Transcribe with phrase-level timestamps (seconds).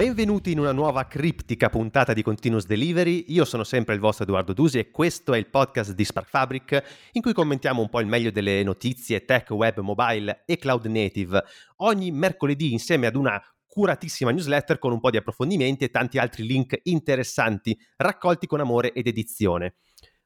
[0.00, 3.26] Benvenuti in una nuova criptica puntata di Continuous Delivery.
[3.28, 7.10] Io sono sempre il vostro Edoardo Dusi e questo è il podcast di Spark Fabric
[7.12, 11.44] in cui commentiamo un po' il meglio delle notizie tech, web, mobile e cloud native
[11.76, 16.46] ogni mercoledì insieme ad una curatissima newsletter con un po' di approfondimenti e tanti altri
[16.46, 19.74] link interessanti raccolti con amore ed edizione.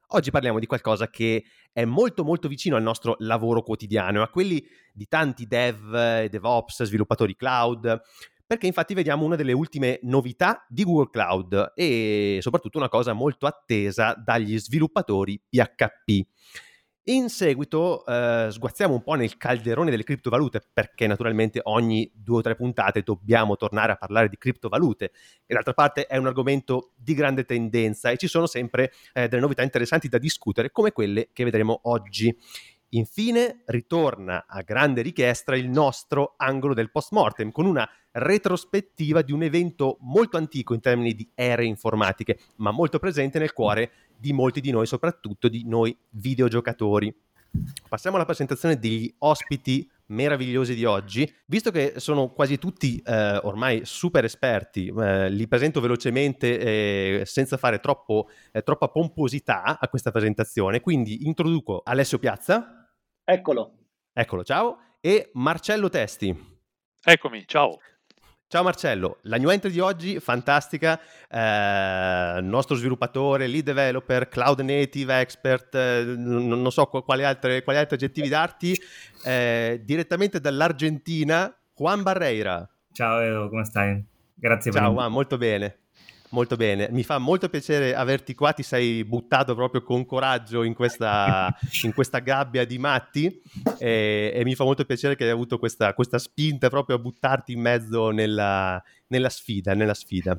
[0.09, 4.65] Oggi parliamo di qualcosa che è molto molto vicino al nostro lavoro quotidiano, a quelli
[4.93, 8.01] di tanti dev, DevOps, sviluppatori cloud,
[8.45, 13.47] perché infatti vediamo una delle ultime novità di Google Cloud e soprattutto una cosa molto
[13.47, 16.27] attesa dagli sviluppatori PHP.
[17.07, 22.41] In seguito eh, sguazziamo un po' nel calderone delle criptovalute perché naturalmente ogni due o
[22.41, 25.11] tre puntate dobbiamo tornare a parlare di criptovalute
[25.45, 29.41] e d'altra parte è un argomento di grande tendenza e ci sono sempre eh, delle
[29.41, 32.35] novità interessanti da discutere come quelle che vedremo oggi.
[32.95, 39.43] Infine ritorna a grande richiesta il nostro angolo del post-mortem con una retrospettiva di un
[39.43, 44.61] evento molto antico in termini di ere informatiche, ma molto presente nel cuore di molti
[44.61, 47.13] di noi, soprattutto di noi videogiocatori.
[47.89, 51.29] Passiamo alla presentazione degli ospiti meravigliosi di oggi.
[51.47, 57.57] Visto che sono quasi tutti eh, ormai super esperti, eh, li presento velocemente eh, senza
[57.57, 60.79] fare troppo, eh, troppa pomposità a questa presentazione.
[60.79, 62.84] Quindi introduco Alessio Piazza.
[63.25, 63.73] Eccolo.
[64.13, 64.77] Eccolo, ciao.
[65.01, 66.53] E Marcello Testi.
[67.03, 67.79] Eccomi, ciao.
[68.47, 75.19] Ciao Marcello, la new entry di oggi fantastica, eh, nostro sviluppatore, lead developer, cloud native
[75.19, 78.79] expert, eh, non, non, so quali, altre, quali, altri aggettivi darti,
[79.25, 82.69] eh, direttamente dall'Argentina, Juan Barreira.
[82.91, 84.01] Ciao Edo, come stai?
[84.35, 85.84] Grazie Ciao Juan, molto bene.
[86.29, 90.73] Molto bene, mi fa molto piacere averti qua, ti sei buttato proprio con coraggio in
[90.73, 93.41] questa, in questa gabbia di matti
[93.77, 97.53] e, e, mi fa molto piacere che hai avuto questa, questa spinta proprio a buttarti
[97.53, 100.37] in mezzo nella, nella, sfida, nella sfida.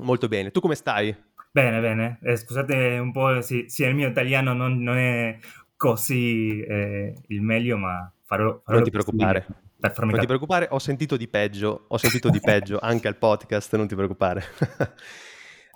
[0.00, 1.16] Molto bene, tu come stai?
[1.50, 5.38] Bene, bene, eh, scusate un po', sì, sì, il mio italiano non, non è
[5.76, 8.60] così eh, il meglio, ma farò...
[8.62, 9.46] farò non ti preoccupare.
[9.94, 13.86] Non ti preoccupare, ho sentito di peggio, ho sentito di peggio anche al podcast, non
[13.86, 14.44] ti preoccupare.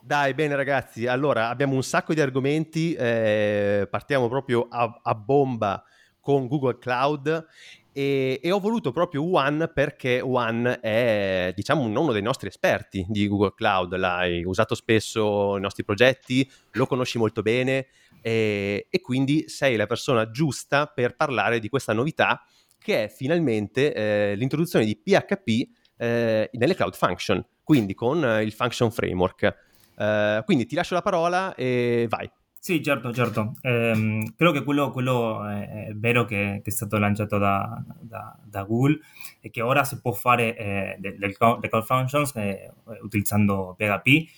[0.03, 5.84] Dai, bene ragazzi, allora abbiamo un sacco di argomenti, eh, partiamo proprio a, a, bomba
[6.20, 7.47] con Google Cloud
[7.93, 13.28] e, e, ho voluto proprio One perché One è diciamo uno dei nostri esperti di
[13.28, 17.88] Google Cloud, l'hai usato spesso nei nostri progetti, lo conosci molto bene
[18.22, 22.43] e, e quindi sei la persona giusta per parlare di questa novità
[22.81, 28.53] che è finalmente eh, l'introduzione di PHP eh, nelle Cloud Function, quindi con eh, il
[28.53, 29.69] Function Framework.
[30.01, 32.31] Uh, quindi ti lascio la parola e vai.
[32.63, 33.55] Sì, certo, certo.
[33.63, 38.65] Eh, credo che quello, quello è vero che, che, è stato lanciato da, da, da,
[38.65, 38.99] Google
[39.41, 42.71] e che ora si può fare eh, le call functions eh,
[43.03, 44.29] utilizzando PHP.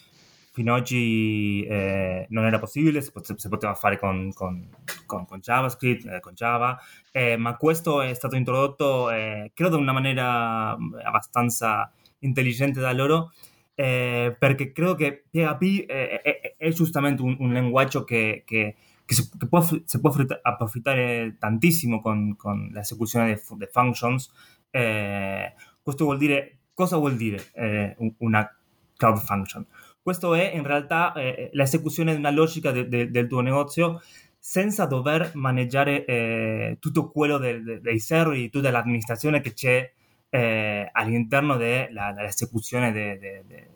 [0.52, 4.68] Fino ad oggi eh, non era possibile, si, poteva fare con, con,
[5.06, 6.78] con, con JavaScript, eh, con Java,
[7.10, 9.08] eh, ma questo è stato introdotto,
[9.54, 13.32] credo, in una maniera abbastanza intelligente da loro
[13.74, 19.14] eh, perché credo che PHP è, è, è giustamente un, un, linguaggio che, che, che,
[19.14, 22.36] si, che può, si, può, approfittare tantissimo con,
[22.70, 24.30] l'esecuzione delle functions.
[24.70, 28.48] Eh, questo vuol dire, cosa vuol dire eh, una
[28.96, 29.66] cloud function?
[30.02, 34.02] Questo è in realtà eh, l'esecuzione di una logica de, de, del tuo negozio
[34.38, 39.92] senza dover maneggiare eh, tutto quello de, dei server, tutta l'amministrazione che c'è
[40.28, 43.68] eh, all'interno dell'esecuzione de, de, de,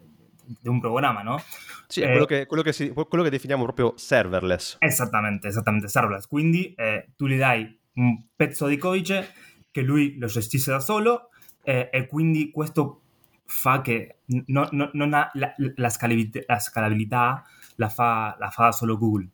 [0.61, 1.41] di un programma, no?
[1.87, 4.79] Sì, è quello, eh, che, quello, che si, quello, che, definiamo proprio serverless.
[4.81, 6.27] Esattamente, esattamente, serverless.
[6.27, 9.33] Quindi eh, tu gli dai un pezzo di codice
[9.71, 11.29] che lui lo gestisce da solo
[11.63, 13.03] eh, e quindi questo
[13.47, 17.45] fa che no, no, non ha la, la, scalabilità, la, scalabilità,
[17.77, 19.29] la fa, la fa solo Google.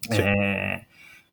[0.00, 0.20] Sì.
[0.20, 0.86] Eh,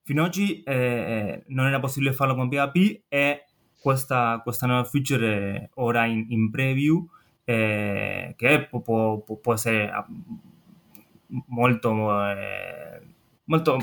[0.04, 3.46] fino ad oggi eh, non era possibile farlo con PHP e
[3.80, 7.08] questa, questa nuova feature ora in, in preview
[7.44, 10.06] eh, che può, può, può, essere ah,
[11.48, 13.02] molto eh,
[13.46, 13.80] molto,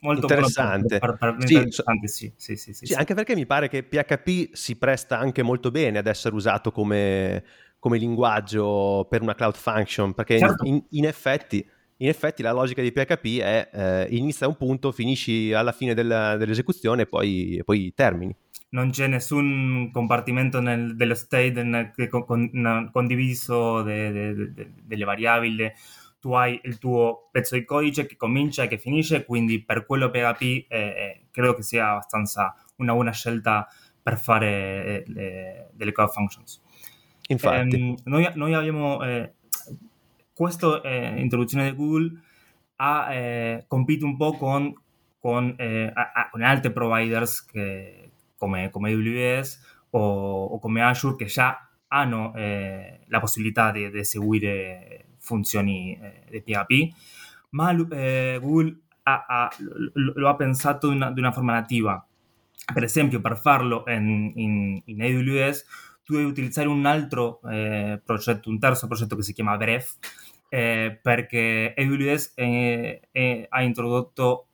[0.00, 0.98] molto interessante.
[0.98, 4.76] Per, per sì, interessante sì, sì, sì, sì, anche perché mi pare che PHP si
[4.76, 7.44] presta anche molto bene ad essere usato come,
[7.78, 10.64] come linguaggio per una cloud function, perché certo.
[10.66, 11.66] in, in, effetti,
[11.98, 16.36] in, effetti, la logica di PHP è eh, inizia un punto, finisci alla fine della,
[16.36, 18.34] dell'esecuzione e poi, poi termini
[18.74, 25.04] non c'è nessun compartimento nel, dello state nel, con, con, condiviso de, de, de, delle
[25.04, 25.72] variabili.
[26.24, 30.08] Tu hai il tuo pezzo di codice che comincia e che finisce, quindi per quello
[30.08, 33.68] PHP eh, eh, credo che sia abbastanza una buona scelta
[34.02, 36.62] per fare eh, le, delle cloud functions.
[37.26, 37.76] Infatti.
[37.76, 39.34] Ehm, noi, noi, abbiamo eh,
[40.32, 42.18] questa eh, introduzione di Google
[42.76, 44.72] ha eh, compito un po' con,
[45.18, 51.26] con, eh, a, con altri providers che, come, come AWS o, o, come Azure che
[51.26, 55.98] già hanno eh, la possibilità di, di seguire funzioni
[56.28, 56.94] eh, PHP,
[57.50, 59.50] ma Google ha, ha,
[59.94, 62.06] lo, ha pensato di una, forma nativa.
[62.72, 65.64] Per esempio, per farlo in, in, in AWS
[66.04, 69.96] tu devi utilizzare un altro eh, progetto, un terzo progetto che si chiama Bref,
[70.50, 74.48] eh, perché AWS eh, eh, ha introdotto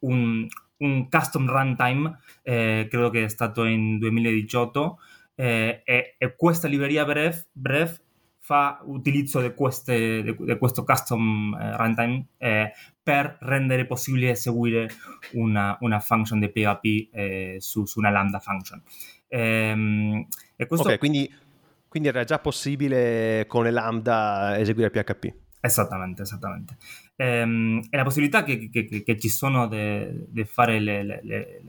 [0.00, 0.46] un,
[0.78, 4.98] un custom runtime, eh, credo che è stato in 2018,
[5.36, 8.00] eh, e, e, questa libreria Bref, Bref
[8.44, 12.26] fa utilizzo di, queste, di, questo custom runtime
[13.02, 14.90] per rendere possibile eseguire
[15.32, 18.82] una, una function di PHP su, su, una lambda function.
[19.28, 20.26] Ehm,
[20.68, 20.90] questo...
[20.90, 21.32] Ok, quindi,
[21.88, 25.34] quindi, era già possibile con le lambda eseguire PHP.
[25.62, 26.76] Esattamente, esattamente.
[27.16, 31.62] Ehm, e la possibilità che, che, che ci sono di fare le, le, le,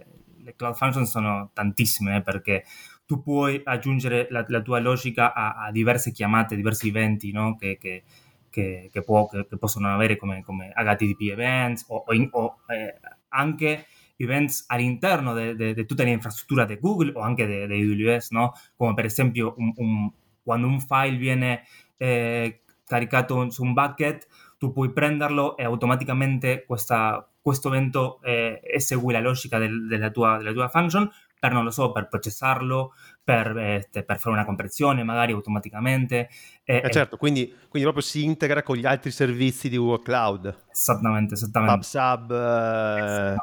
[0.44, 2.66] le, cloud function sono tantissime, eh, perché
[3.06, 7.56] tu puoi aggiungere la, la tua logica a, a, diverse chiamate, diversi eventi no?
[7.56, 8.04] che, che,
[8.50, 9.30] che, può,
[9.60, 12.96] possono avere come, come HTTP events o, o, in, o eh,
[13.30, 13.86] anche
[14.18, 18.54] events all'interno di tutta l'infrastruttura di Google o anche di AWS, no?
[18.75, 20.12] come per esempio un, un,
[20.42, 21.63] quando un file viene
[21.98, 29.13] eh, caricato su un bucket, tu puoi prenderlo e automaticamente questa, questo evento eh, esegue
[29.13, 31.10] la logica del, della, tua, della tua function
[31.45, 32.94] per, non lo so, per processarlo,
[33.24, 36.30] per, eh, per fare una compressione magari automaticamente.
[36.63, 40.56] Eh, eh certo, quindi, quindi, proprio si integra con gli altri servizi di Google Cloud.
[40.71, 41.75] Esattamente, esattamente.
[41.75, 42.31] PubSub.
[42.31, 43.36] Eh...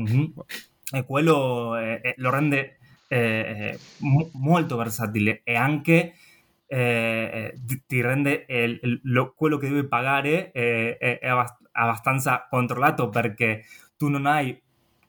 [0.00, 0.24] Mm-hmm.
[0.92, 2.78] E quello eh, lo rende
[3.08, 6.14] eh, m- molto versatile e anche...
[6.70, 7.54] Eh,
[7.86, 11.28] ti rende il, il, lo, quello che devi pagare eh, è, è,
[11.72, 13.64] abbastanza controllato perché
[13.96, 14.60] tu non hai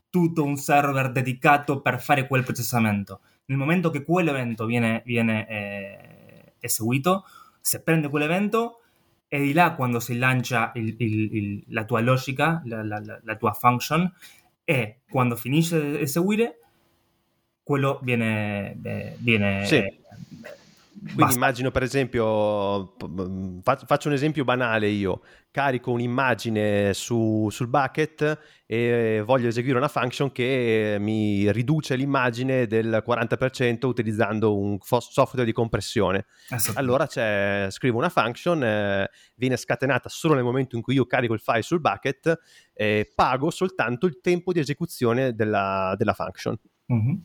[0.09, 3.21] tutto un server dedicato per fare quel processamento.
[3.45, 7.25] Nel momento che quell'evento viene, viene eh, eseguito,
[7.61, 8.81] si prende quell'evento
[9.27, 14.11] e di là quando si lancia il, la tua logica, la, tua function,
[14.63, 16.59] e quando finisce di eseguire,
[17.63, 18.79] quello viene...
[18.81, 19.67] Eh, viene
[20.91, 21.35] quindi Basta.
[21.35, 22.95] immagino per esempio,
[23.63, 30.31] faccio un esempio banale io, carico un'immagine su, sul bucket e voglio eseguire una function
[30.31, 36.25] che mi riduce l'immagine del 40% utilizzando un software di compressione.
[36.75, 41.39] Allora scrivo una function, eh, viene scatenata solo nel momento in cui io carico il
[41.39, 42.39] file sul bucket
[42.73, 46.57] e pago soltanto il tempo di esecuzione della, della function.
[46.91, 47.15] Mm-hmm.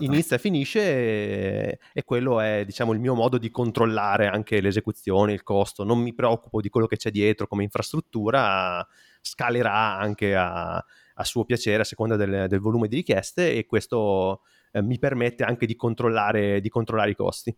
[0.00, 5.32] Inizia e finisce e, e, quello è diciamo il mio modo di controllare anche l'esecuzione,
[5.32, 8.86] il costo, non mi preoccupo di quello che c'è dietro come infrastruttura,
[9.22, 14.42] scalerà anche a, a suo piacere a seconda del, del, volume di richieste e questo
[14.72, 17.56] eh, mi permette anche di controllare, di controllare i costi.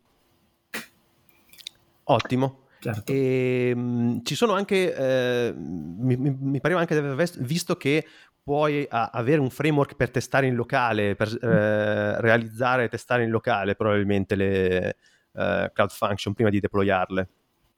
[2.04, 2.59] Ottimo.
[2.80, 3.12] Certo.
[3.12, 8.06] E, ehm, mh, ci sono anche, eh, mi, mi, pareva anche di aver visto che
[8.42, 11.48] puoi a, avere un framework per testare in locale, per mm.
[11.48, 14.96] eh, realizzare e testare in locale probabilmente le
[15.32, 17.28] eh, cloud function prima di deployarle.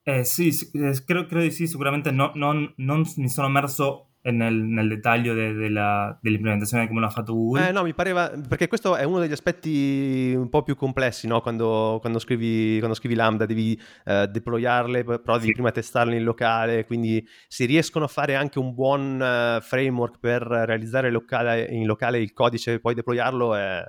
[0.05, 4.55] Eh, sì, eh, credo, credo, di sì, sicuramente no, non, non mi sono immerso nel,
[4.55, 7.69] nel dettaglio de, de la, dell'implementazione come l'ha fatto Google.
[7.69, 11.41] Eh, no, mi pareva, perché questo è uno degli aspetti un po' più complessi, no?
[11.41, 15.53] quando, quando, scrivi, quando scrivi Lambda devi uh, deployarle, però devi sì.
[15.53, 20.43] prima testarle in locale, quindi si riescono a fare anche un buon uh, framework per
[20.43, 23.85] realizzare locale, in locale il codice e poi deployarlo è,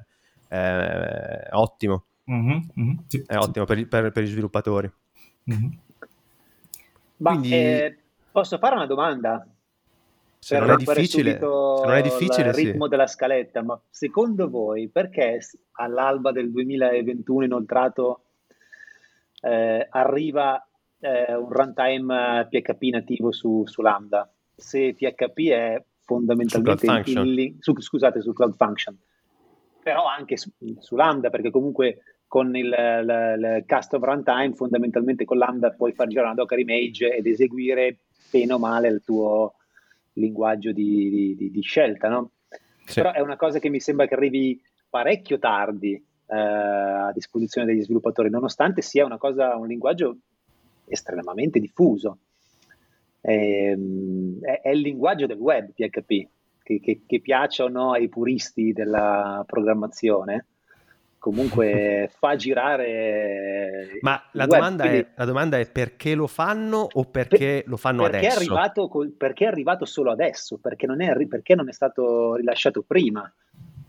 [0.48, 2.06] è, è ottimo.
[2.32, 3.38] Mm-hmm, mm-hmm, sì, è sì.
[3.38, 4.92] ottimo per, per, per, gli sviluppatori.
[5.52, 5.72] Mm-hmm.
[7.18, 7.54] Ma quindi...
[7.54, 7.98] eh,
[8.32, 9.46] posso fare una domanda?
[10.44, 12.90] Se non, è difficile, se non è difficile, il ritmo sì.
[12.90, 15.40] della scaletta, ma secondo voi perché
[15.72, 18.26] all'alba del 2021 inoltrato
[19.42, 20.62] eh, arriva
[21.00, 24.30] eh, un runtime PHP nativo su, su, Lambda?
[24.54, 28.98] Se PHP è fondamentalmente su su, scusate, su Cloud Function,
[29.82, 35.38] però anche su, su Lambda, perché comunque con il, il, il, custom runtime fondamentalmente con
[35.38, 39.54] Lambda puoi far girare una Docker image ed eseguire bene o male il tuo
[40.14, 42.32] linguaggio di, di, di scelta, no?
[42.86, 42.96] Sì.
[42.96, 47.82] Però è una cosa che mi sembra che arrivi parecchio tardi eh, a disposizione degli
[47.82, 50.18] sviluppatori, nonostante sia una cosa, un linguaggio
[50.86, 52.20] estremamente diffuso.
[53.22, 56.28] Ehm, è, è, il linguaggio del web PHP,
[56.62, 60.48] che, che, che piaccia o no ai puristi della programmazione.
[61.24, 63.98] Comunque fa girare.
[64.02, 65.00] Ma la, web, domanda quindi...
[65.00, 68.40] è, la, domanda è, perché lo fanno o perché per, lo fanno perché adesso?
[68.40, 70.58] È arrivato, perché è arrivato solo adesso?
[70.58, 73.32] Perché non è, perché non è stato rilasciato prima?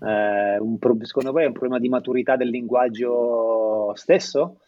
[0.00, 4.60] Eh, un, secondo voi è un problema di maturità del linguaggio stesso?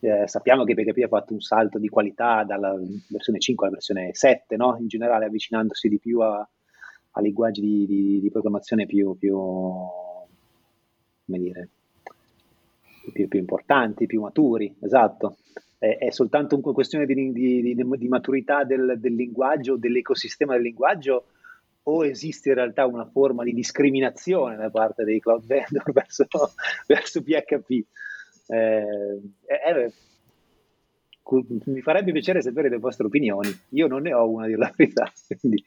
[0.00, 2.74] Eh, sappiamo che PHP ha fatto un salto di qualità dalla
[3.10, 4.76] versione 5 alla versione 7, no?
[4.78, 11.38] in generale avvicinandosi di più a, a linguaggi di, di, di programmazione più, più, come
[11.38, 11.68] dire,
[13.10, 15.36] più, più importanti, più maturi, esatto.
[15.78, 21.26] È, è soltanto una questione di, di maturità del, del linguaggio, dell'ecosistema del linguaggio,
[21.84, 26.26] o esiste in realtà una forma di discriminazione da parte dei cloud vendor verso,
[26.86, 27.70] verso PHP?
[28.50, 29.92] Eh, eh,
[31.66, 33.50] mi farebbe piacere sapere le vostre opinioni.
[33.70, 35.10] Io non ne ho una di la verità,
[35.40, 35.64] quindi...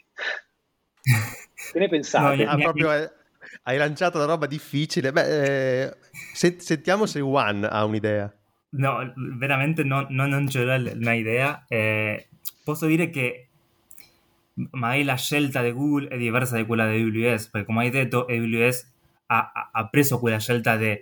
[1.72, 2.44] Che ne pensate?
[2.44, 3.10] No, ah, proprio è,
[3.64, 5.12] hai lanciato una roba difficile.
[5.12, 5.98] Beh, eh,
[6.34, 8.34] se, sentiamo se Juan ha un'idea.
[8.74, 11.66] No, veramente no, no, non c'è un'idea.
[11.68, 12.30] Eh,
[12.64, 13.48] posso dire che
[14.72, 18.26] magari la scelta di Google è diversa da quella di AWS, perché come hai detto,
[18.26, 18.94] AWS
[19.28, 21.00] ha, ha preso quella scelta di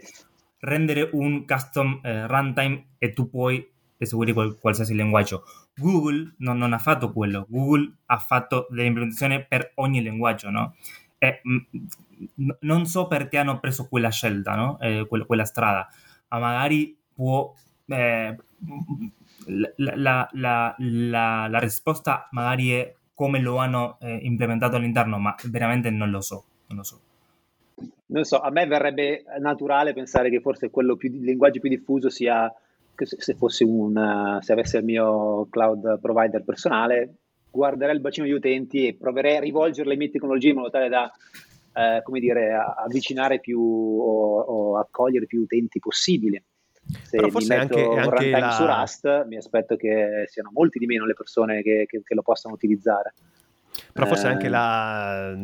[0.60, 3.66] rendere un custom eh, runtime e tu puoi
[3.98, 5.44] eseguire qual, qualsiasi linguaggio.
[5.76, 10.76] Google non, non, ha fatto quello, Google ha fatto dell'implementazione per ogni linguaggio, no?
[11.20, 14.80] E, mh, non so perché hanno preso quella scelta, no?
[14.80, 15.88] eh, quella, quella, strada,
[16.30, 17.54] ma magari può...
[17.86, 18.36] Eh,
[19.78, 25.90] la, la, la, la, risposta magari è come lo hanno eh, implementato all'interno, ma veramente
[25.90, 26.44] non lo so.
[26.68, 27.00] Non lo so.
[28.08, 32.10] Non so, a me verrebbe naturale pensare che forse quello più, il linguaggio più diffuso
[32.10, 32.52] sia
[32.96, 37.14] se fossi un, se avessi il mio cloud provider personale,
[37.52, 40.90] guarderei il bacino di utenti e proverei a rivolgere le mie tecnologie in modo tale
[40.90, 41.12] da
[41.74, 46.44] eh, come dire, avvicinare più o, o, accogliere più utenti possibile.
[47.04, 48.52] Se Però forse mi anche, un anche la...
[48.52, 52.22] su Rust, mi aspetto che siano molti di meno le persone che, che, che lo
[52.22, 53.14] possano utilizzare.
[53.94, 54.32] Però forse eh...
[54.32, 55.38] anche la,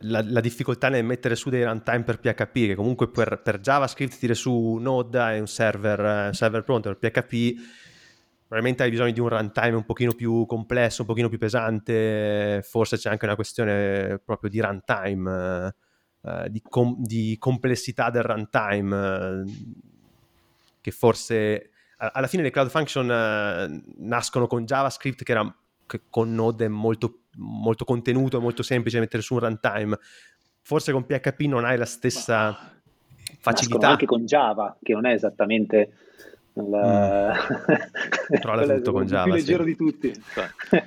[0.00, 4.18] la, la, difficoltà nel mettere su dei runtime per PHP, che comunque per, per JavaScript
[4.18, 7.84] tiri su Node è un server, un server pronto, per PHP
[8.46, 12.96] probabilmente hai bisogno di un runtime un pochino più complesso, un pochino più pesante, forse
[12.96, 15.74] c'è anche una questione proprio di runtime,
[16.22, 19.44] eh, di, com- di, complessità del runtime, eh,
[20.80, 26.34] che forse alla fine le cloud function eh, nascono con JavaScript che era che con
[26.34, 29.98] Node è molto, molto contenuto, molto semplice mettere su un runtime.
[30.60, 32.70] Forse con PHP non hai la stessa Ma...
[33.38, 33.88] facilità.
[33.90, 35.92] anche con Java, che non è esattamente
[36.56, 37.34] la...
[37.34, 38.38] Mm.
[38.40, 39.36] Trolla tutto con Java.
[39.36, 39.68] Il più leggero sì.
[39.70, 40.24] di tutti.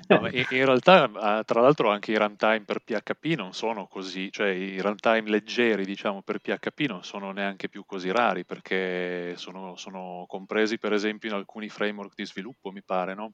[0.07, 1.05] No, in, in, realtà,
[1.39, 5.85] eh, tra l'altro, anche i runtime per PHP non sono così, cioè i runtime leggeri,
[5.85, 11.29] diciamo, per PHP non sono neanche più così rari perché sono, sono compresi, per esempio,
[11.29, 13.33] in alcuni framework di sviluppo, mi pare, no?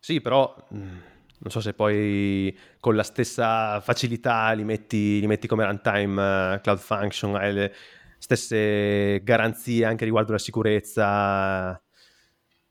[0.00, 0.98] Sì, però mm,
[1.38, 6.60] non so se poi con la stessa facilità li metti, li metti come runtime uh,
[6.60, 7.74] Cloud Function, hai le
[8.18, 11.80] stesse garanzie anche riguardo la sicurezza.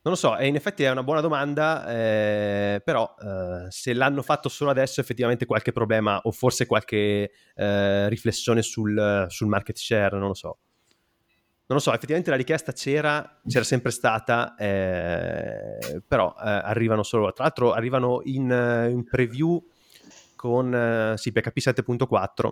[0.01, 4.21] Non lo so, e in effetti è una buona domanda, eh, però eh, se l'hanno
[4.21, 10.17] fatto solo adesso effettivamente qualche problema o forse qualche eh, riflessione sul, sul market share,
[10.17, 10.59] non lo so
[11.69, 17.33] non lo so, effettivamente la richiesta c'era, c'era sempre stata, eh, però eh, arrivano solo,
[17.33, 19.61] tra l'altro arrivano in, in preview
[20.37, 22.49] con eh, sì, PHP 7.4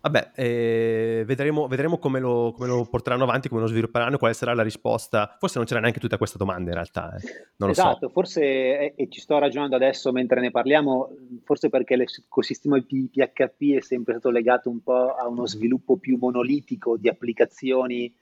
[0.00, 4.54] Vabbè, eh, vedremo, vedremo come, lo, come, lo, porteranno avanti, come lo svilupperanno, quale sarà
[4.54, 5.36] la risposta.
[5.38, 7.16] Forse non c'era neanche tutta questa domanda in realtà.
[7.16, 7.48] Eh.
[7.56, 8.08] Non esatto, so.
[8.10, 11.10] forse, e ci sto ragionando adesso mentre ne parliamo,
[11.42, 16.18] forse perché l'ecosistema di PHP è sempre stato legato un po' a uno sviluppo più
[16.20, 18.14] monolitico di applicazioni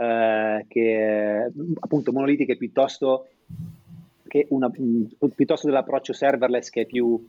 [0.00, 3.26] eh, che appunto monolitiche piuttosto
[4.28, 4.70] che una,
[5.34, 7.26] piuttosto dell'approccio serverless che è più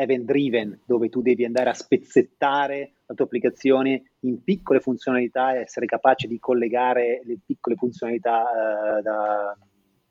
[0.00, 5.60] event driven, dove tu devi andare a spezzettare la tua applicazione in piccole funzionalità e
[5.60, 9.56] essere capace di collegare le piccole funzionalità uh, da,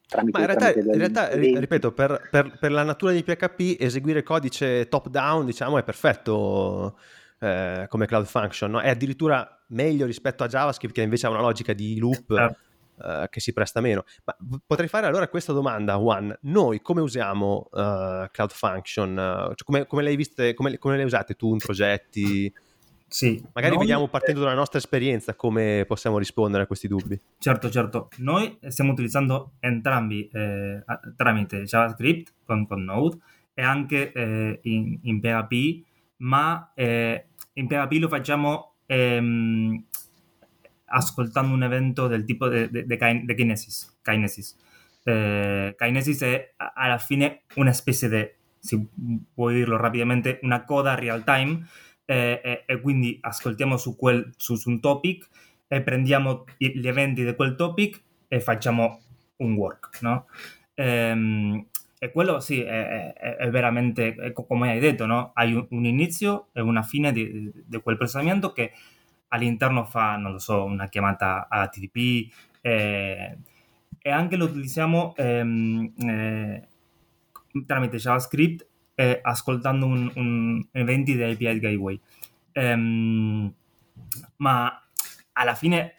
[0.07, 4.23] tramite Ma in realtà, in realtà ripeto, per, per, per, la natura di PHP eseguire
[4.23, 6.97] codice top down, diciamo, è perfetto
[7.39, 8.81] eh, come cloud function, no?
[8.81, 12.35] è addirittura meglio rispetto a JavaScript che invece ha una logica di loop.
[12.35, 12.67] Certo
[12.99, 14.03] uh, che si presta meno.
[14.25, 16.35] Ma potrei fare allora questa domanda, Juan.
[16.41, 19.15] Noi come usiamo uh, Cloud Function?
[19.15, 22.53] Cioè come, come, le viste, come, come, le usate tu in progetti?
[23.09, 27.19] Sì, Magari noi, vediamo partendo dalla nostra esperienza come possiamo rispondere a questi dubbi.
[27.39, 28.09] Certo, certo.
[28.17, 30.83] Noi stiamo utilizzando entrambi eh,
[31.15, 33.17] tramite JavaScript con, con, Node
[33.55, 35.83] e anche eh, in, in, PHP,
[36.17, 39.85] ma eh, in PHP lo facciamo ehm,
[40.89, 42.97] ascoltando un evento del tipo di
[43.35, 43.99] Kinesis.
[44.01, 44.57] Kinesis.
[45.03, 46.99] Eh, Kinesis è alla
[47.55, 48.29] una specie di,
[48.59, 48.87] si
[49.33, 51.65] può dirlo rapidamente, una coda real time
[52.05, 55.27] eh, e, e, quindi ascoltiamo su, quel, su, su, un topic
[55.67, 59.01] e prendiamo gli eventi di quel topic e facciamo
[59.37, 60.25] un work, no?
[60.73, 61.67] Ehm,
[62.01, 65.31] e quello sì, è, è, è veramente, come hai detto, no?
[65.33, 68.71] Hai un, un, inizio e una fine di, di, quel processamento che
[69.29, 72.31] all'interno fa, non lo so, una chiamata HTTP
[72.61, 73.37] eh,
[74.01, 76.67] e anche lo utilizziamo ehm, eh,
[77.65, 81.99] tramite JavaScript eh, ascoltando un, un eventi di API Gateway.
[82.51, 83.53] Ehm,
[84.37, 84.83] ma
[85.33, 85.93] alla fine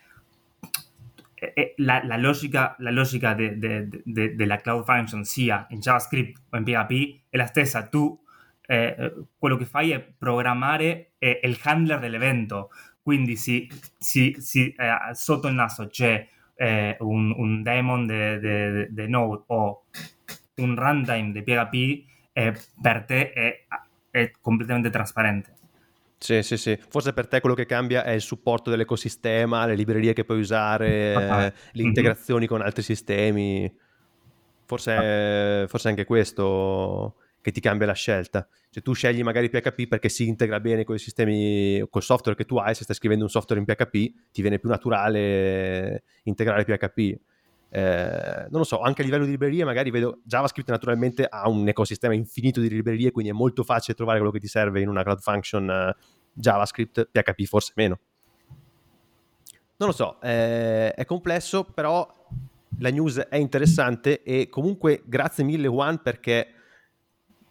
[1.76, 6.56] la, la, logica, la logica de, de, de, della Cloud Function sia in JavaScript o
[6.56, 7.86] in PHP è la stessa.
[7.86, 8.18] Tu
[8.66, 12.70] eh, quello che fai è programmare eh, il handler dell'evento.
[13.10, 13.66] Quindi se,
[13.98, 19.82] se, se eh, sotto il naso c'è eh, un, un, daemon di Node o
[20.54, 23.66] un runtime di PHP, eh, per te è,
[24.12, 25.54] è completamente trasparente.
[26.18, 26.78] Sì, sì, sì.
[26.88, 31.12] Forse per te quello che cambia è il supporto dell'ecosistema, le librerie che puoi usare,
[31.16, 32.48] ah, eh, le integrazioni mm-hmm.
[32.48, 33.76] con altri sistemi.
[34.66, 35.66] Forse, ah.
[35.66, 38.46] forse anche questo che ti cambia la scelta.
[38.70, 42.44] Cioè tu scegli magari PHP perché si integra bene con i sistemi, col software che
[42.44, 47.18] tu hai, se stai scrivendo un software in PHP ti viene più naturale integrare PHP.
[47.72, 51.68] Eh, non lo so, anche a livello di librerie magari vedo JavaScript naturalmente ha un
[51.68, 55.02] ecosistema infinito di librerie, quindi è molto facile trovare quello che ti serve in una
[55.02, 55.96] cloud function eh,
[56.32, 57.98] JavaScript, PHP forse meno.
[59.76, 62.06] Non lo so, eh, è complesso, però
[62.78, 66.54] la news è interessante e comunque grazie mille Juan perché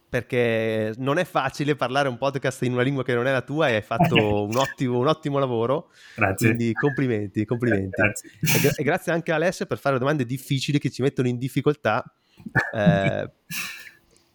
[0.09, 3.69] perché non è facile parlare un podcast in una lingua che non è la tua
[3.69, 5.91] e hai fatto un ottimo, un ottimo lavoro.
[6.15, 6.47] Grazie.
[6.47, 7.89] Quindi complimenti, complimenti.
[7.89, 8.31] Grazie.
[8.41, 12.03] E, e, grazie anche a Alessia per fare domande difficili che ci mettono in difficoltà.
[12.71, 13.29] Eh,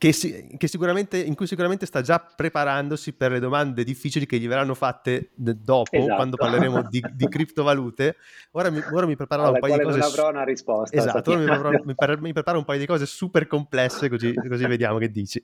[0.04, 4.38] che, si, che sicuramente, in cui sicuramente sta già preparandosi per le domande difficili che
[4.38, 6.14] gli verranno fatte dopo, esatto.
[6.14, 8.16] quando parleremo di, di criptovalute.
[8.50, 9.98] Ora mi, ora mi preparerò un paio di cose.
[9.98, 10.94] Non avrò una risposta.
[10.94, 14.34] Esatto, ora mi, preparò, mi, per, mi, preparo un paio di cose super complesse, così,
[14.34, 15.42] così vediamo che dici.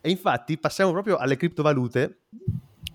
[0.00, 2.20] E infatti passiamo proprio alle criptovalute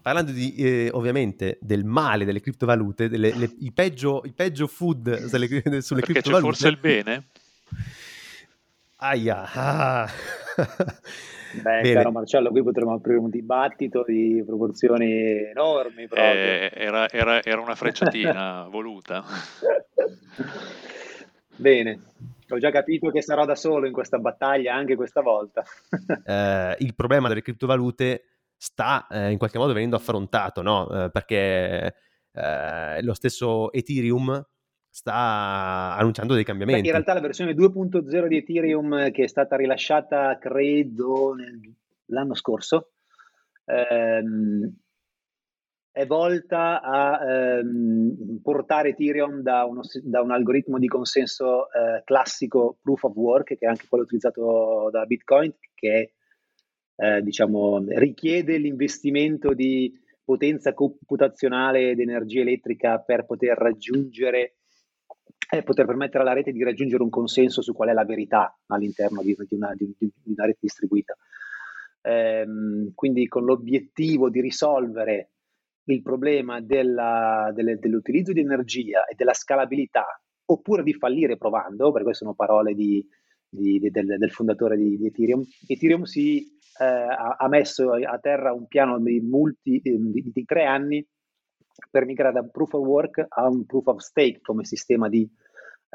[0.01, 5.25] parlando di, eh, ovviamente del male delle criptovalute, delle, le, i, peggio, i, peggio, food
[5.27, 6.23] sulle, sulle Perché criptovalute.
[6.23, 7.27] C'è forse il bene?
[9.03, 9.43] Aia.
[9.53, 10.09] Ah.
[11.61, 11.93] Beh, Bene.
[11.93, 16.07] caro Marcello, qui potremmo aprire un dibattito di proporzioni enormi.
[16.09, 19.25] Eh, era, era, era, una frecciatina voluta.
[21.57, 21.99] Bene,
[22.47, 25.63] ho già capito che sarò da solo in questa battaglia anche questa volta.
[26.25, 28.23] eh, il problema delle criptovalute
[28.55, 30.89] sta eh, in qualche modo venendo affrontato, no?
[30.89, 31.93] Eh, perché
[32.31, 34.43] eh, lo stesso Ethereum
[34.93, 36.81] sta annunciando dei cambiamenti.
[36.81, 41.33] Beh, in realtà la versione 2.0 di Ethereum che è stata rilasciata credo
[42.05, 42.91] l'anno scorso
[43.65, 44.71] ehm,
[45.91, 52.77] è volta a ehm, portare Ethereum da, uno, da, un algoritmo di consenso eh, classico
[52.79, 56.13] proof of work che è anche quello utilizzato da Bitcoin che
[56.95, 59.91] eh, diciamo, richiede l'investimento di
[60.23, 64.57] potenza computazionale ed energia elettrica per poter raggiungere
[65.57, 69.21] è poter permettere alla rete di raggiungere un consenso su qual è la verità all'interno
[69.21, 71.15] di, di, una, di, di una, rete distribuita.
[72.01, 75.29] Ehm, quindi con l'obiettivo di risolvere
[75.85, 80.05] il problema della, delle, dell'utilizzo di energia e della scalabilità,
[80.45, 83.05] oppure di fallire provando, perché sono parole del,
[83.49, 89.79] del, fondatore di, Ethereum, Ethereum si, eh, ha, messo a terra un piano di, multi,
[89.83, 91.05] di tre anni
[91.89, 95.27] per migrare da proof of work a un proof of stake come sistema di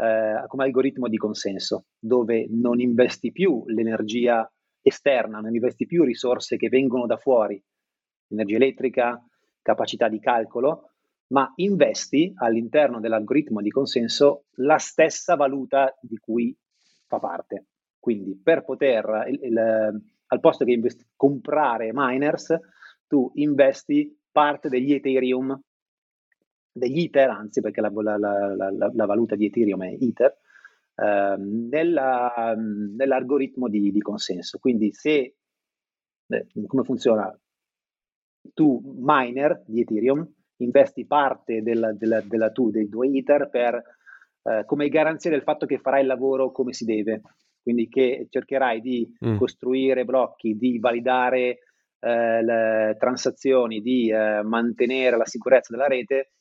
[0.01, 6.57] eh, come algoritmo di consenso, dove non investi più l'energia esterna, non investi più risorse
[6.57, 7.63] che vengono da fuori,
[8.29, 9.23] energia elettrica,
[9.61, 10.93] capacità di calcolo,
[11.29, 16.57] ma investi all'interno dell'algoritmo di consenso la stessa valuta di cui
[17.07, 17.67] fa parte.
[17.99, 22.57] Quindi per poter, il, il, al posto che investi, comprare miners,
[23.07, 25.59] tu investi parte degli Ethereum
[26.79, 30.37] degli Ether, anzi perché la, la, la, la valuta di Ethereum è Ether,
[30.95, 34.59] ehm, nella, nell'algoritmo di, di, consenso.
[34.59, 35.37] Quindi se,
[36.29, 37.37] eh, come funziona?
[38.55, 40.27] Tu, miner di Ethereum,
[40.59, 43.83] investi parte della, della, della tu, dei tuoi Ether per,
[44.43, 47.23] eh, come garanzia del fatto che farai il lavoro come si deve.
[47.63, 49.37] Quindi che cercherai di mm.
[49.37, 51.59] costruire blocchi, di validare
[52.01, 56.33] eh, le transazioni, di eh, mantenere la sicurezza della rete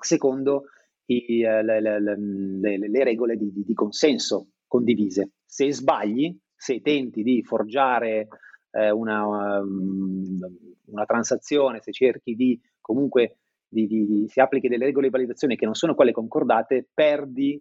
[0.00, 0.64] secondo
[1.06, 5.30] i, eh, le, le, le, regole di, di, consenso condivise.
[5.44, 8.28] Se sbagli, se tenti di forgiare
[8.72, 10.38] eh, una, um,
[10.86, 15.64] una, transazione, se cerchi di comunque di, di, si applichi delle regole di validazione che
[15.64, 17.60] non sono quelle concordate, perdi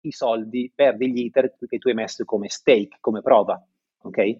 [0.00, 3.62] i soldi, perdi gli iter che tu hai messo come stake, come prova.
[4.02, 4.38] Ok?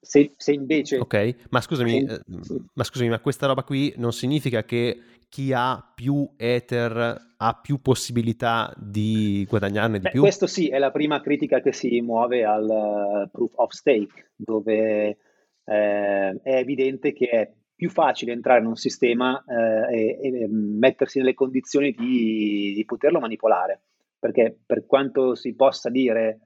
[0.00, 0.98] Se, se invece...
[0.98, 5.00] Ok, ma scusami, se, eh, ma scusami, ma questa roba qui non significa che
[5.32, 10.20] chi ha più Ether ha più possibilità di guadagnarne di Beh, più?
[10.20, 15.06] Questo sì, è la prima critica che si muove al uh, proof of stake, dove
[15.06, 15.16] eh,
[15.64, 21.32] è evidente che è più facile entrare in un sistema eh, e, e, mettersi nelle
[21.32, 23.80] condizioni di, di, poterlo manipolare,
[24.18, 26.40] perché per quanto si possa dire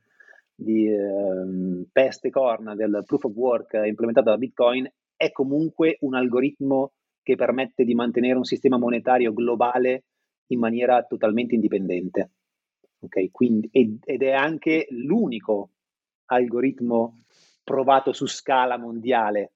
[0.54, 6.92] di eh, peste corna del proof of work implementato da Bitcoin, è comunque un algoritmo
[7.26, 10.04] che permette di mantenere un sistema monetario globale
[10.50, 12.30] in maniera totalmente indipendente.
[13.00, 13.32] Okay?
[13.32, 15.70] Quindi, ed, è anche l'unico
[16.26, 17.24] algoritmo
[17.64, 19.54] provato su scala mondiale,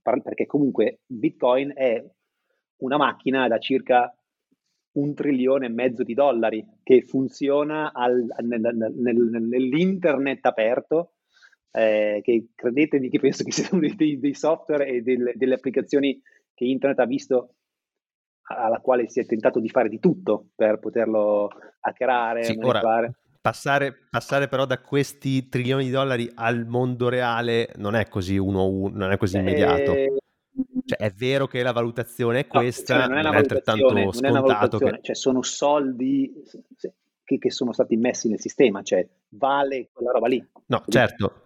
[0.00, 2.00] perché comunque Bitcoin è
[2.76, 4.16] una macchina da circa
[4.92, 11.14] un trilione e mezzo di dollari che funziona al, nel, nel, nell'internet aperto,
[11.72, 16.22] eh, che credetemi che penso che siano dei, dei software e delle, delle, applicazioni
[16.54, 17.54] che internet ha visto
[18.46, 21.48] alla quale si è tentato di fare di tutto per poterlo
[21.80, 27.94] hackerare, sì, ora, passare, passare, però da questi trilioni di dollari al mondo reale non
[27.94, 29.92] è così uno, uno non è così immediato.
[29.92, 30.16] Eh,
[30.86, 34.12] cioè, è vero che la valutazione è questa, no, cioè, non è, non è altrettanto
[34.12, 34.78] scontato.
[34.78, 34.98] Che...
[35.02, 36.32] Cioè, sono soldi
[37.24, 40.46] che, che, sono stati messi nel sistema, cioè vale quella roba lì.
[40.66, 41.43] No, certo.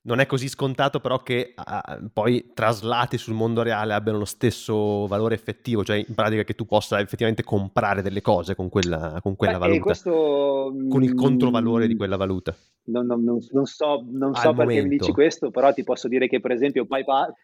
[0.00, 5.06] Non è così scontato però che uh, poi traslati sul mondo reale abbiano lo stesso
[5.06, 9.36] valore effettivo, cioè in pratica che tu possa effettivamente comprare delle cose con quella, con
[9.36, 12.54] quella Beh, valuta, questo, con il controvalore di quella valuta.
[12.84, 16.26] Non, non, non, non so, non so perché mi dici questo, però ti posso dire
[16.26, 17.34] che per esempio PayPal,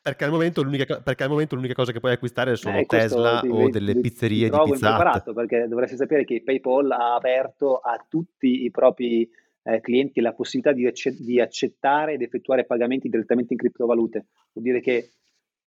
[0.00, 3.40] perché al, momento l'unica, perché al momento l'unica cosa che puoi acquistare sono eh, Tesla
[3.40, 7.78] ti, o delle ti, pizzerie ti di pizza perché dovresti sapere che PayPal ha aperto
[7.78, 9.28] a tutti i propri
[9.64, 14.26] eh, clienti la possibilità di, acce- di, accettare ed effettuare pagamenti direttamente in criptovalute.
[14.52, 15.12] Vuol dire che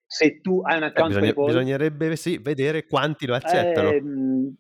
[0.07, 3.91] se tu hai un account eh, bisogna, PayPal, bisognerebbe sì, vedere quanti lo accettano.
[3.91, 4.57] Ehm,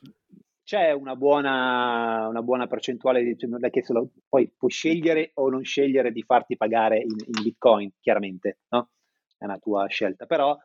[0.65, 5.65] c'è una buona, una buona percentuale di, cioè, che lo, poi puoi scegliere o non
[5.65, 8.91] scegliere di farti pagare in, in Bitcoin, chiaramente, no?
[9.37, 10.57] È una tua scelta, però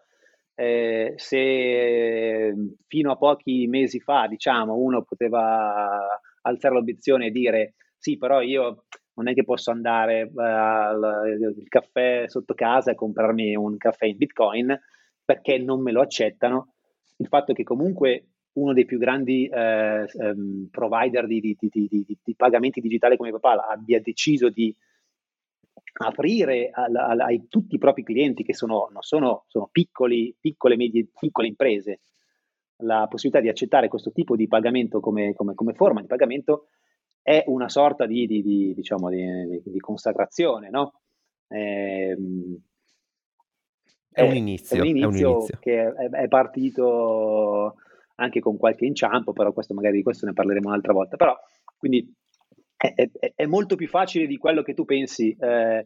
[0.56, 2.53] eh, se
[2.88, 8.86] fino a pochi mesi fa, diciamo, uno poteva alzare l'obiezione e dire sì, però io
[9.16, 14.18] non è che posso andare uh, al caffè sotto casa e comprarmi un caffè in
[14.18, 14.80] Bitcoin
[15.24, 16.74] perché non me lo accettano.
[17.18, 22.36] Il fatto che comunque uno dei più grandi eh, um, provider di, di, di, di,
[22.36, 24.76] pagamenti digitali come PayPal abbia deciso di
[26.00, 26.88] aprire a,
[27.48, 32.02] tutti i propri clienti che sono, sono, sono piccoli, piccole, medie, piccole imprese
[32.82, 36.68] la possibilità di accettare questo tipo di pagamento come, come, come forma di pagamento
[37.28, 40.94] è una sorta di, di, di, diciamo, di consacrazione, no?
[41.46, 42.16] È,
[44.13, 45.58] è, un inizio, è, un inizio, è un inizio.
[45.60, 47.76] che è, partito
[48.16, 51.18] anche con qualche inciampo, però questo magari di questo ne parleremo un'altra volta.
[51.18, 51.38] Però,
[51.76, 52.10] quindi
[52.78, 55.86] è, molto più facile di quello che tu pensi eh,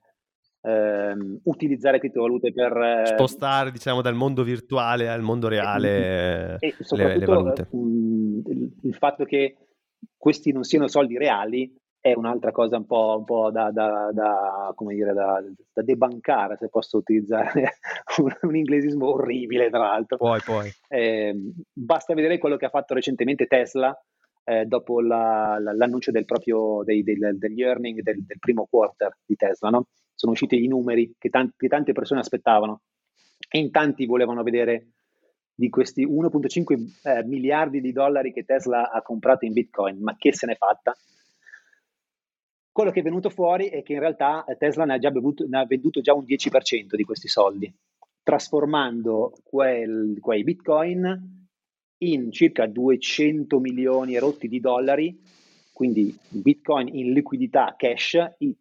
[0.62, 2.77] eh, utilizzare criptovalute per...
[2.77, 7.67] Eh, Spostare, diciamo, dal mondo virtuale al mondo reale e, e le, le valute.
[7.71, 9.56] Il fatto che
[10.17, 14.71] questi non siano soldi reali è un'altra cosa un po', un po da, da, da,
[14.75, 15.39] come dire, da,
[15.83, 17.77] debancare, se posso utilizzare
[18.17, 20.17] un, un, inglesismo orribile, tra l'altro.
[20.17, 20.71] Poi, poi.
[20.87, 21.35] Eh,
[21.71, 23.95] basta vedere quello che ha fatto recentemente Tesla
[24.43, 29.17] eh, dopo la, la, l'annuncio del proprio, dei, del, degli earning del, del, primo quarter
[29.23, 29.69] di Tesla.
[29.69, 29.85] No?
[30.15, 32.81] Sono usciti i numeri che, tanti, che tante persone aspettavano
[33.47, 34.87] e in tanti volevano vedere
[35.62, 40.34] di questi 1.5 eh, miliardi di dollari che Tesla ha comprato in Bitcoin, ma che
[40.34, 40.97] se n'è fatta?
[42.71, 45.60] Quello che è venuto fuori è che in realtà Tesla ne ha, già bevuto, ne
[45.60, 47.71] ha venduto già un 10% di questi soldi,
[48.24, 51.47] trasformando quel, quei Bitcoin
[52.00, 55.21] in circa 200 milioni rotti di dollari,
[55.74, 58.52] quindi Bitcoin in liquidità cash in,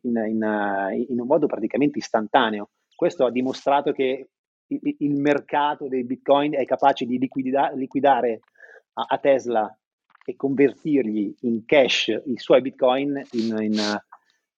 [0.00, 2.70] in, in, in un modo praticamente istantaneo.
[2.94, 4.28] Questo ha dimostrato che
[4.68, 8.40] il, mercato dei bitcoin è capace di liquida- liquidare
[8.94, 9.78] a, a, Tesla
[10.24, 14.00] e convertirgli in cash i suoi bitcoin in, in,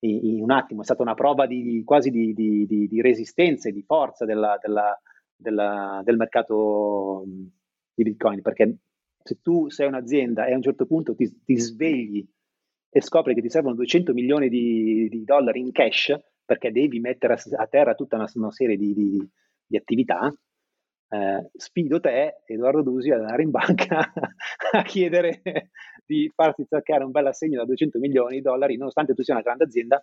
[0.01, 3.83] in, un attimo, è stata una prova di, quasi di, di, di, resistenza e di
[3.83, 4.99] forza della, della,
[5.37, 7.25] della, del mercato
[7.95, 8.79] di Bitcoin, perché
[9.23, 12.27] se tu sei un'azienda e a un certo punto ti, ti svegli
[12.91, 17.35] e scopri che ti servono 200 milioni di, di dollari in cash perché devi mettere
[17.35, 18.95] a, a terra tutta una, una serie di,
[19.69, 20.35] di, attività,
[21.11, 24.13] eh, sfido te, Edoardo Dusi, ad andare in banca
[24.73, 25.43] a chiedere
[26.05, 29.43] di farti staccare un bel assegno da 200 milioni di dollari, nonostante tu sia una
[29.43, 30.03] grande azienda,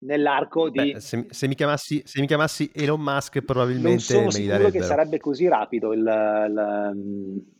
[0.00, 0.92] nell'arco di...
[0.92, 3.88] Beh, se, se, mi chiamassi, se, mi chiamassi, Elon Musk probabilmente...
[3.88, 7.58] Non sono sicuro che sarebbe così rapido il, il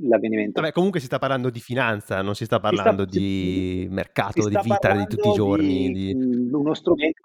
[0.00, 0.60] l'avvenimento.
[0.60, 4.48] Vabbè, comunque si sta parlando di finanza, non si sta parlando si sta, di mercato,
[4.48, 5.92] di vita di tutti i giorni.
[5.92, 6.50] Di, di...
[6.50, 7.22] Uno strumento.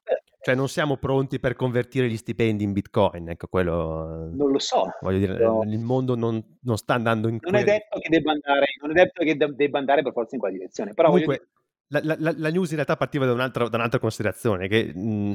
[0.48, 4.30] Cioè non siamo pronti per convertire gli stipendi in bitcoin, ecco quello...
[4.34, 4.94] Non lo so.
[5.02, 5.62] Voglio dire, no.
[5.64, 7.38] il mondo non, non, sta andando in...
[7.42, 7.64] Non quel...
[7.64, 10.56] è detto che debba andare, non è detto che debba andare per forza in quella
[10.56, 11.50] direzione, però comunque...
[11.88, 15.34] La, la, la, news in realtà partiva da un'altra, da un'altra considerazione, che mh,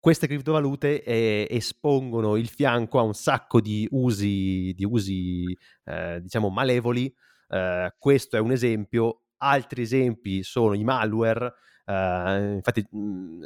[0.00, 6.50] queste criptovalute eh, espongono il fianco a un sacco di usi, di usi eh, diciamo,
[6.50, 7.14] malevoli.
[7.48, 9.26] Eh, questo è un esempio.
[9.36, 11.54] Altri esempi sono i malware.
[11.84, 13.42] Uh, infatti mh, mm,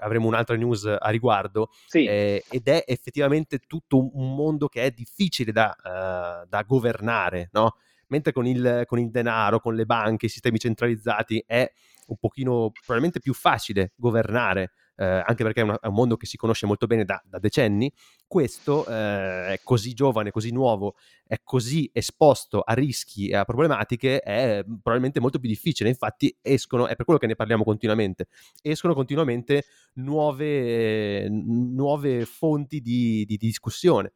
[0.00, 2.04] avremo un'altra news a riguardo sì.
[2.04, 7.48] eh, ed è effettivamente tutto un, un mondo che è difficile da, uh, da governare,
[7.52, 7.76] no?
[8.08, 11.70] mentre con il, con il, denaro, con le banche, i sistemi centralizzati è
[12.08, 16.26] un pochino probabilmente più facile governare eh, anche perché è, una, è, un mondo che
[16.26, 17.90] si conosce molto bene da, da decenni,
[18.26, 20.94] questo eh, è così giovane, così nuovo,
[21.26, 25.88] è così esposto a rischi e a problematiche, è probabilmente molto più difficile.
[25.88, 28.28] Infatti escono, è per quello che ne parliamo continuamente,
[28.60, 34.12] escono continuamente nuove, nuove fonti di, di discussione.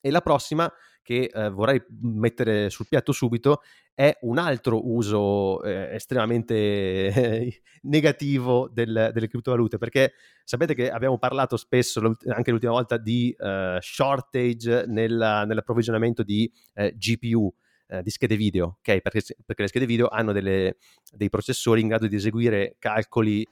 [0.00, 0.72] E la prossima
[1.08, 3.62] che eh, vorrei mettere sul piatto subito
[3.94, 10.12] è un altro uso eh, estremamente eh, negativo del, delle criptovalute, perché
[10.44, 16.88] sapete che abbiamo parlato spesso, anche l'ultima volta, di uh, shortage nella, nell'approvvigionamento di uh,
[16.94, 17.54] GPU,
[18.02, 19.00] di schede video, ok?
[19.00, 20.76] Perché, perché, le schede video hanno delle,
[21.10, 23.46] dei processori in grado di eseguire calcoli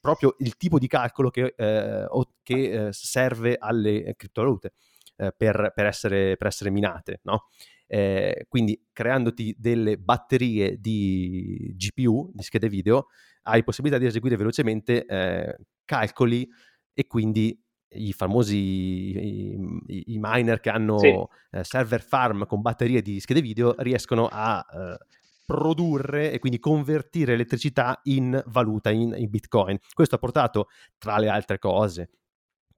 [0.00, 1.54] proprio il tipo di calcolo che,
[2.44, 4.74] che serve alle criptovalute
[5.18, 7.48] eh, per, per, essere, per, essere, minate, no?
[7.86, 13.08] Eh, quindi creandoti delle batterie di GPU, di schede video,
[13.42, 16.48] hai possibilità di eseguire velocemente eh, calcoli
[16.92, 21.08] e quindi i famosi i, i miner che hanno sì.
[21.08, 24.98] eh, server farm con batterie di schede video riescono a eh,
[25.46, 29.78] produrre e quindi convertire elettricità in valuta, in, in bitcoin.
[29.94, 32.10] Questo ha portato, tra le altre cose,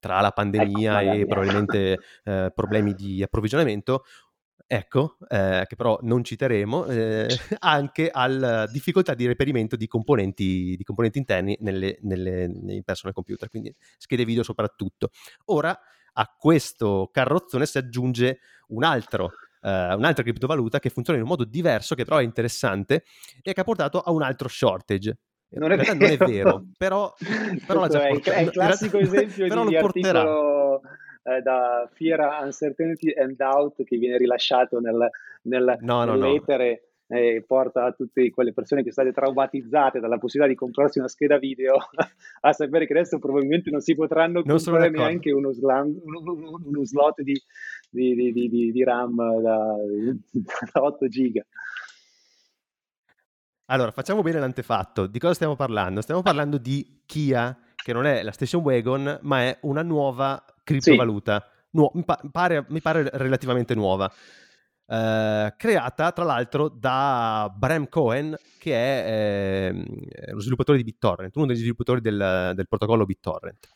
[0.00, 4.04] tra la pandemia ecco, e probabilmente eh, problemi di approvvigionamento,
[4.66, 7.26] ecco, eh, che però non citeremo, eh,
[7.60, 13.48] anche alla difficoltà di reperimento di componenti, di componenti interni nelle, nelle, nei personal computer,
[13.48, 15.10] quindi schede video soprattutto.
[15.46, 15.78] Ora
[16.12, 19.30] a questo carrozzone si aggiunge un altro
[19.62, 23.04] Uh, un'altra criptovaluta che funziona in un modo diverso, che però è interessante
[23.42, 25.18] e che ha portato a un altro shortage.
[25.52, 25.94] Non è, vero.
[25.94, 27.12] non è vero, però,
[27.66, 30.80] però è, portato, è il classico esempio di, di articolo
[31.24, 35.08] eh, da Fear, Uncertainty and Doubt che viene rilasciato nel,
[35.42, 37.16] nel, no, no, nell'etere no.
[37.18, 41.08] e porta a tutte quelle persone che sono state traumatizzate dalla possibilità di comprarsi una
[41.08, 41.74] scheda video
[42.40, 46.84] a sapere che adesso probabilmente non si potranno non comprare neanche uno, slam, uno, uno,
[46.84, 47.34] slot di,
[47.90, 49.74] di, di, di RAM da,
[50.72, 51.44] da 8 giga.
[53.70, 55.06] Allora, facciamo bene l'antefatto.
[55.06, 56.00] Di cosa stiamo parlando?
[56.00, 61.40] Stiamo parlando di Kia, che non è la station wagon, ma è una nuova criptovaluta.
[61.40, 61.58] Sì.
[61.70, 64.12] Nu- mi, pare, mi, pare, relativamente nuova.
[64.86, 71.46] Uh, creata tra l'altro da Bram Cohen, che è eh, lo sviluppatore di BitTorrent, uno
[71.46, 73.68] degli sviluppatori del, del protocollo BitTorrent.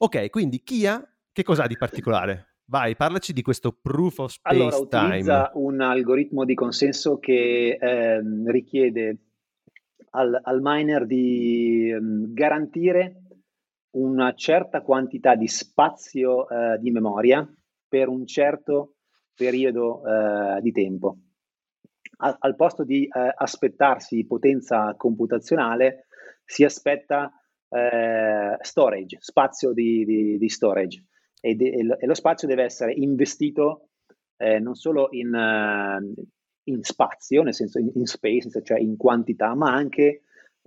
[0.00, 2.53] Ok, quindi Kia, che cos'ha di particolare?
[2.66, 8.22] Vai, parlaci di questo proof of space allora, utilizza un algoritmo di consenso che eh,
[8.46, 9.18] richiede
[10.10, 13.20] al, al, miner di eh, garantire
[13.96, 17.46] una certa quantità di spazio eh, di memoria
[17.86, 18.94] per un certo
[19.34, 21.18] periodo eh, di tempo.
[22.18, 26.06] A, al posto di eh, aspettarsi potenza computazionale,
[26.46, 27.30] si aspetta
[27.68, 31.04] eh, storage, spazio di, di, di storage
[31.44, 33.90] e, de- e lo spazio deve essere investito
[34.38, 36.24] eh, non solo in, uh,
[36.64, 40.22] in, spazio, nel senso in, in, space, cioè in quantità, ma anche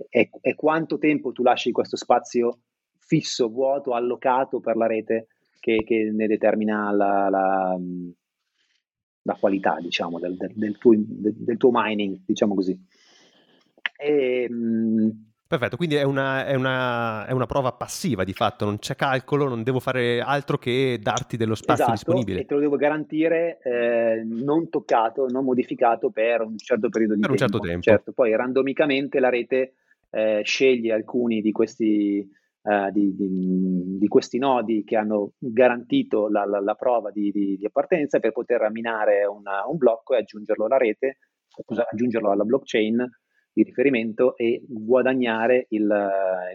[0.08, 2.60] è, è, quanto tempo tu lasci questo spazio
[3.00, 7.76] fisso, vuoto, allocato per la rete che, che ne determina la, la,
[9.24, 12.80] la qualità, diciamo, del, del, del, tuo, del, tuo, mining, diciamo così.
[14.00, 18.80] E, mh, Perfetto, quindi è una, è, una, è una, prova passiva di fatto, non
[18.80, 22.42] c'è calcolo, non devo fare altro che darti dello spazio esatto, disponibile.
[22.42, 27.22] E te lo devo garantire eh, non toccato, non modificato per un certo periodo di
[27.22, 27.44] per tempo.
[27.44, 27.82] un certo tempo.
[27.82, 29.76] Certo, poi randomicamente la rete
[30.10, 36.46] eh, sceglie alcuni di questi, eh, di, di, di questi, nodi che hanno garantito la,
[36.46, 40.78] la, la prova di, di, appartenenza per poter minare una, un blocco e aggiungerlo alla
[40.78, 43.10] rete, scusa, aggiungerlo alla blockchain
[43.58, 45.82] di riferimento e guadagnare il,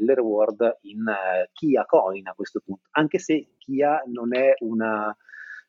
[0.00, 5.14] il reward in uh, Kia Coin a questo punto, anche se Kia non è una,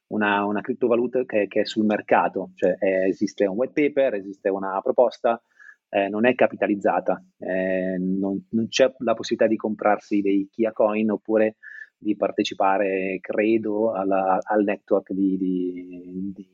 [0.09, 4.49] una, una criptovaluta che, che, è sul mercato, cioè è, esiste un white paper, esiste
[4.49, 5.41] una proposta,
[5.89, 11.09] eh, non è capitalizzata, eh, non, non, c'è la possibilità di comprarsi dei Kia Coin
[11.09, 11.55] oppure
[11.97, 16.47] di partecipare, credo, alla, al network di, di, di,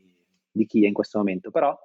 [0.50, 1.78] di Kia in questo momento, però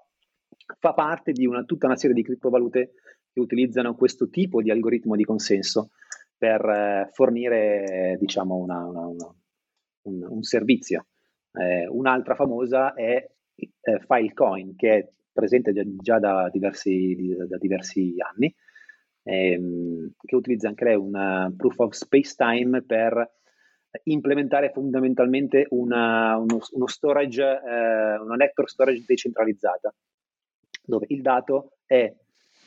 [0.78, 2.92] fa parte di una, tutta una serie di criptovalute
[3.32, 5.90] che utilizzano questo tipo di algoritmo di consenso
[6.36, 9.06] per eh, fornire diciamo, una, una,
[10.02, 11.06] un, un, servizio.
[11.52, 17.56] Eh, un'altra famosa è eh, Filecoin, che è presente già, già da, diversi, di, da,
[17.58, 18.54] diversi, anni,
[19.22, 23.32] ehm, che utilizza anche lei un proof of space time per
[24.04, 29.94] implementare fondamentalmente una, uno, uno, storage, eh, una network storage decentralizzata
[30.84, 32.12] dove il dato è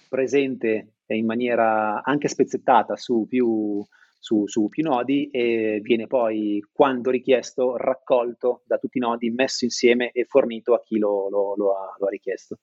[0.09, 3.85] presente in maniera anche spezzettata su più,
[4.19, 9.63] su, su più nodi e viene poi, quando richiesto, raccolto da tutti i nodi, messo
[9.65, 12.59] insieme e fornito a chi lo, lo, lo, ha, lo ha, richiesto.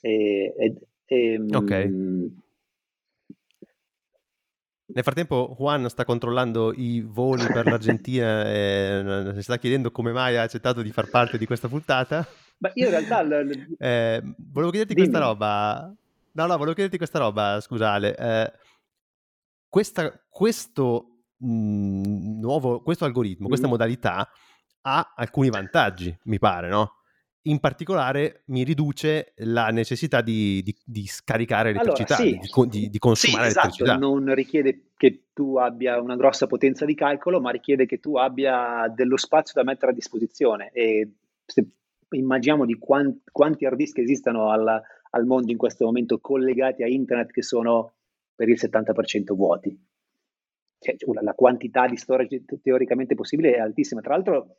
[0.00, 1.86] E, e, e, ok.
[1.86, 2.26] Mm,
[4.94, 10.36] nel frattempo Juan sta controllando i voli per l'Argentina e si sta chiedendo come mai
[10.36, 12.26] ha accettato di far parte di questa puntata.
[12.62, 13.20] Ma io in realtà...
[13.78, 15.08] Eh, volevo chiederti Dimmi.
[15.08, 15.92] questa roba.
[16.32, 18.16] No, no, volevo chiederti questa roba, scusale.
[18.16, 18.52] Eh,
[19.68, 23.48] questa, questo mh, mhmm, nuovo, questo algoritmo, mm.
[23.48, 24.28] questa modalità
[24.82, 26.96] ha alcuni vantaggi, mi pare, no?
[27.46, 32.68] In particolare mi riduce la necessità di, di, di scaricare elettricità, allora, sì.
[32.68, 33.66] di, di, consumare sì, esatto.
[33.66, 33.96] elettricità.
[33.98, 38.86] Non richiede che tu abbia una grossa potenza di calcolo, ma richiede che tu abbia
[38.94, 40.70] dello spazio da mettere a disposizione.
[40.72, 41.10] E
[41.44, 41.66] se
[42.12, 46.88] immaginiamo di quant, quanti hard disk esistono al, al, mondo in questo momento collegati a
[46.88, 47.94] internet che sono
[48.34, 49.78] per il 70% vuoti.
[50.78, 54.00] Cioè, la quantità di storage teoricamente possibile è altissima.
[54.00, 54.56] Tra l'altro,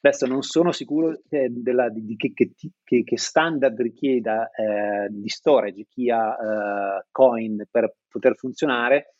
[0.00, 5.28] adesso non sono sicuro eh, della, di, di che, che, che, standard richieda eh, di
[5.28, 9.14] storage chi ha eh, coin per poter funzionare,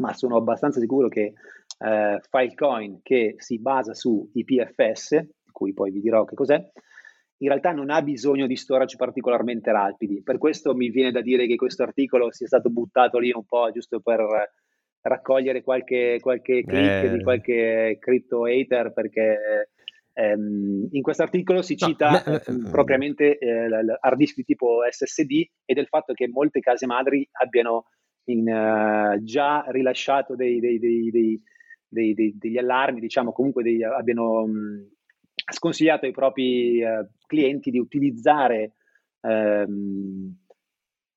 [0.00, 1.32] ma sono abbastanza sicuro che
[1.78, 6.56] eh, Filecoin, che si basa su IPFS, cui poi vi dirò che cos'è,
[7.42, 10.22] in realtà non ha bisogno di storage particolarmente rapidi.
[10.22, 13.70] Per questo mi viene da dire che questo articolo sia stato buttato lì un po'
[13.72, 14.20] giusto per
[15.02, 17.10] raccogliere qualche, qualche click eh.
[17.16, 19.68] di qualche crypto hater perché
[20.12, 23.68] ehm, in questo articolo si cita no, eh, propriamente eh,
[24.00, 27.86] hard disk di tipo SSD e del fatto che molte case madri abbiano
[28.24, 34.88] in, uh, già rilasciato dei, dei, dei, degli allarmi, diciamo comunque abbiano mh,
[35.46, 38.74] sconsigliato ai propri eh, clienti di utilizzare
[39.20, 40.34] ehm,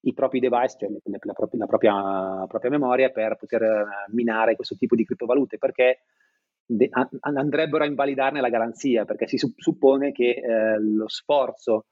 [0.05, 4.55] i propri device, cioè la, la, propria, la propria, propria, memoria per poter uh, minare
[4.55, 6.03] questo tipo di criptovalute perché
[6.65, 6.89] de-
[7.21, 11.85] andrebbero a invalidarne la garanzia perché si su- suppone che eh, lo sforzo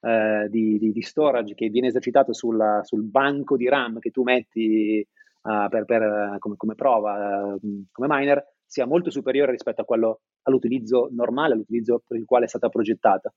[0.00, 4.22] eh, di, di, di, storage che viene esercitato sulla, sul banco di RAM che tu
[4.22, 5.06] metti
[5.42, 10.22] uh, per, per, come, come, prova uh, come miner sia molto superiore rispetto a quello,
[10.42, 13.32] all'utilizzo normale, all'utilizzo per il quale è stata progettata.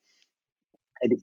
[1.00, 1.15] Ed...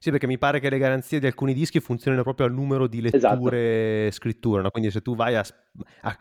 [0.00, 3.00] Sì, perché mi pare che le garanzie di alcuni dischi funzionino proprio al numero di
[3.00, 4.16] letture e esatto.
[4.16, 4.70] scritture, no?
[4.70, 5.44] quindi se tu vai a,
[6.00, 6.18] a,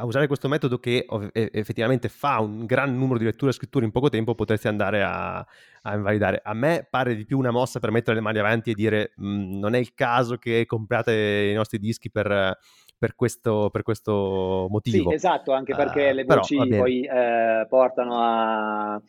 [0.00, 3.90] a, usare questo metodo che effettivamente fa un gran numero di letture e scritture in
[3.90, 6.42] poco tempo, potresti andare a, a, invalidare.
[6.44, 9.58] A me pare di più una mossa per mettere le mani avanti e dire mm,
[9.58, 12.58] non è il caso che comprate i nostri dischi per
[13.02, 15.08] per questo, per questo motivo.
[15.08, 19.02] Sì, esatto, anche perché uh, le voci però, poi eh, portano a,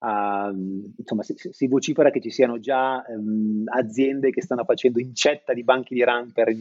[0.00, 0.52] a,
[0.98, 5.64] insomma, si, si, vocifera che ci siano già um, aziende che stanno facendo incetta di
[5.64, 6.54] banchi di RAM per,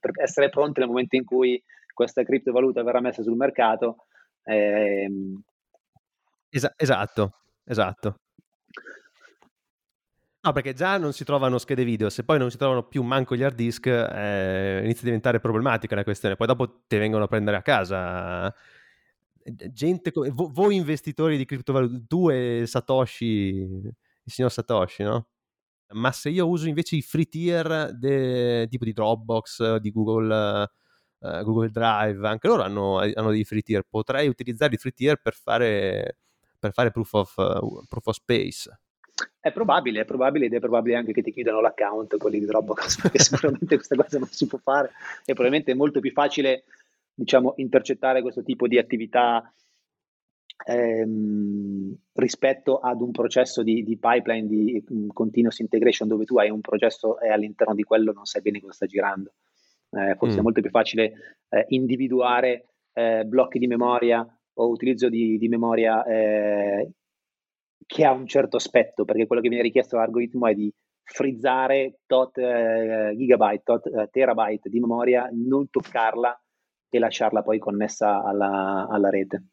[0.00, 4.06] per, essere pronte nel momento in cui questa criptovaluta verrà messa sul mercato.
[4.44, 5.10] Eh,
[6.48, 7.32] es- esatto,
[7.66, 8.14] esatto.
[10.44, 13.34] No, perché già non si trovano schede video, se poi non si trovano più manco
[13.34, 16.36] gli hard disk, eh, inizia a diventare problematica la questione.
[16.36, 18.54] Poi dopo ti vengono a prendere a casa.
[19.72, 25.28] Gente come voi investitori di criptovalute, tu e Satoshi, il signor Satoshi, no?
[25.92, 30.68] ma se io uso invece i free tier de, tipo di Dropbox, di Google,
[31.18, 35.20] uh, Google Drive, anche loro hanno, hanno, dei free tier, potrei utilizzare i free tier
[35.20, 36.18] per fare,
[36.58, 38.70] per fare proof, of, uh, proof of space.
[39.40, 43.00] È probabile, è probabile ed è probabile anche che ti chiudano l'account quelli di Dropbox,
[43.02, 44.90] perché sicuramente questa cosa non si può fare
[45.24, 46.64] e probabilmente è molto più facile,
[47.14, 49.52] diciamo, intercettare questo tipo di attività
[50.66, 56.50] ehm, rispetto ad un processo di, di pipeline di um, continuous integration dove tu hai
[56.50, 59.34] un processo e all'interno di quello non sai bene cosa sta girando.
[59.90, 60.38] Eh, forse mm.
[60.38, 61.12] è molto più facile
[61.50, 66.90] eh, individuare eh, blocchi di memoria o utilizzo di, di memoria eh,
[67.86, 70.72] che ha un certo aspetto, perché quello che viene richiesto all'algoritmo è di
[71.02, 76.38] frizzare tot eh, gigabyte, tot eh, terabyte di memoria, non toccarla
[76.88, 79.44] e lasciarla poi connessa alla, alla rete.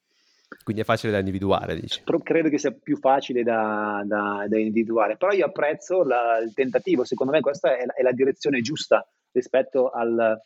[0.63, 2.01] Quindi è facile da individuare, dici?
[2.03, 6.53] Però credo che sia più facile da, da, da individuare, però io apprezzo la, il
[6.53, 10.37] tentativo, secondo me questa è, è la direzione giusta rispetto al,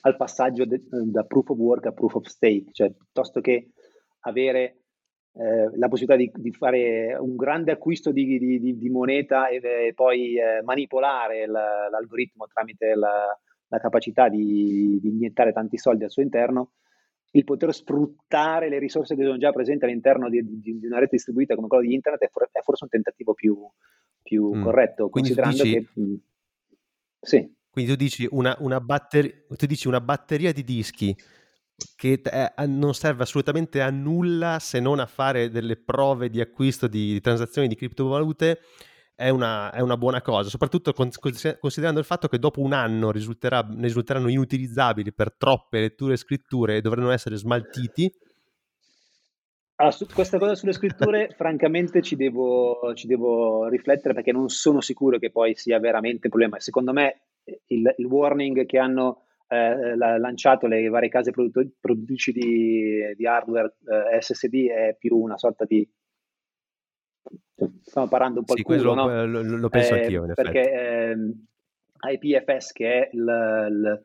[0.00, 3.72] al passaggio de, da proof of work a proof of stake, cioè piuttosto che
[4.20, 4.83] avere
[5.36, 9.92] eh, la possibilità di, di, fare un grande acquisto di, di, di moneta e, e
[9.92, 16.22] poi eh, manipolare la, l'algoritmo tramite la, la capacità di, iniettare tanti soldi al suo
[16.22, 16.72] interno,
[17.32, 20.40] il poter sfruttare le risorse che sono già presenti all'interno di,
[20.82, 23.58] una rete distribuita come quella di internet è, for- è forse un tentativo più,
[24.22, 24.62] più mm.
[24.62, 25.74] corretto, Quindi considerando dici...
[25.74, 26.00] che...
[26.00, 26.14] Mh, mm,
[27.20, 27.54] sì.
[27.70, 31.16] Quindi tu dici una, una, batter- tu dici una batteria di dischi
[31.96, 36.86] che è, non serve assolutamente a nulla se non a fare delle prove di acquisto
[36.86, 38.60] di, di transazioni di criptovalute
[39.16, 43.60] è una, è una, buona cosa, soprattutto considerando il fatto che dopo un anno risulterà,
[43.60, 48.12] ne risulteranno inutilizzabili per troppe letture e scritture e dovranno essere smaltiti.
[49.76, 54.80] Allora, su questa cosa sulle scritture, francamente ci devo, ci devo, riflettere perché non sono
[54.80, 56.58] sicuro che poi sia veramente un problema.
[56.58, 57.22] Secondo me
[57.66, 59.23] il, il warning che hanno
[59.54, 65.64] eh, lanciato le varie case produttrici di, di hardware eh, SSD è più una sorta
[65.64, 65.88] di
[67.82, 69.26] stiamo parlando un po' sì, il culo, lo, no?
[69.26, 71.46] lo, lo penso eh, anch'io perché ehm,
[72.10, 74.04] IPFS che è il, il,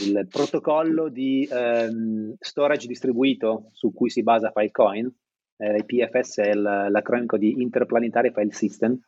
[0.00, 5.12] il protocollo di ehm, storage distribuito su cui si basa Filecoin
[5.56, 8.98] eh, IPFS è l'acronimo di Interplanetary File System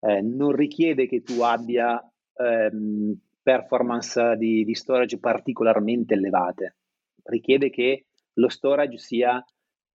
[0.00, 2.00] eh, non richiede che tu abbia
[2.36, 6.76] ehm, performance di, di storage particolarmente elevate.
[7.22, 9.44] Richiede che lo storage sia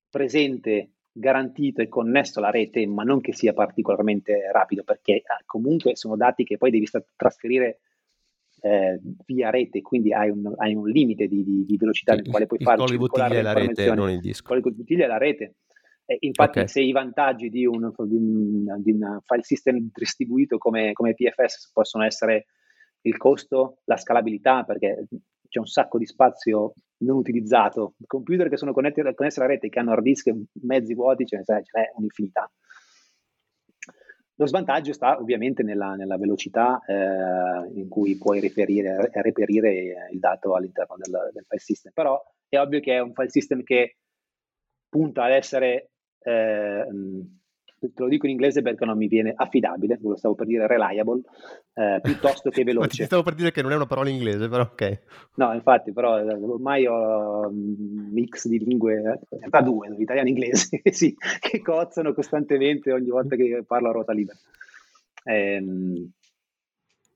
[0.09, 5.95] presente, garantito e connesso alla rete, ma non che sia particolarmente rapido, perché eh, comunque
[5.95, 7.79] sono dati che poi devi trasferire
[8.59, 12.47] eh, via rete, quindi hai un, hai un limite di, di, di, velocità nel quale
[12.47, 14.53] puoi fare circolare la rete, non il disco.
[14.53, 15.55] Il bottiglia è la rete.
[16.05, 16.67] Eh, infatti, okay.
[16.67, 21.71] se i vantaggi di un, di, un, di un, file system distribuito come, come PFS
[21.71, 22.47] possono essere
[23.07, 25.05] il costo, la scalabilità, perché
[25.47, 27.95] c'è un sacco di spazio non utilizzato.
[28.05, 30.31] Computer che sono connessi, alla rete, che hanno hard disk
[30.63, 32.49] mezzi vuoti, ce n'è, ce n'è un'infinità.
[34.39, 40.19] Lo svantaggio sta ovviamente nella, nella velocità eh, in cui puoi riferire e reperire il
[40.19, 43.97] dato all'interno del, del, file system, però è ovvio che è un file system che
[44.89, 45.89] punta ad essere
[46.19, 46.85] eh,
[47.80, 51.21] te lo dico in inglese perché non mi viene affidabile, lo stavo per dire reliable,
[51.73, 53.05] eh, piuttosto che veloce.
[53.05, 54.99] stavo per dire che non è una parola inglese, però ok.
[55.36, 60.28] No, infatti, però eh, ormai ho un mix di lingue, eh, in realtà due, italiano
[60.28, 64.38] e inglese, sì, che cozzano costantemente ogni volta che parlo a ruota libera.
[65.23, 66.11] Ehm,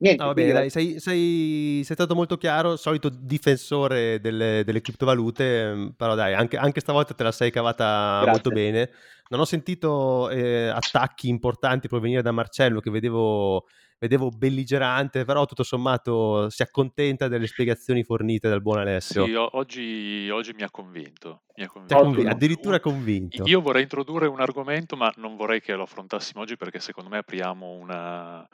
[0.02, 5.74] Niente, no, vabbè, dai, sei, sei, sei, stato molto chiaro, solito difensore delle, delle criptovalute,
[5.76, 8.32] mm, però dai, anche, anche, stavolta te la sei cavata Grazie.
[8.32, 8.90] molto bene.
[9.32, 13.66] Non ho sentito eh, attacchi importanti provenire da Marcello, che vedevo,
[13.98, 19.24] vedevo, belligerante, però tutto sommato si accontenta delle spiegazioni fornite dal buon Alessio.
[19.26, 21.44] Sì, oggi, oggi mi ha convinto.
[21.56, 22.04] Mi ha convinto.
[22.04, 23.44] Conv- addirittura convinto.
[23.46, 27.20] Io vorrei introdurre un argomento, ma non vorrei che lo affrontassimo oggi perché secondo me
[27.20, 28.46] apriamo una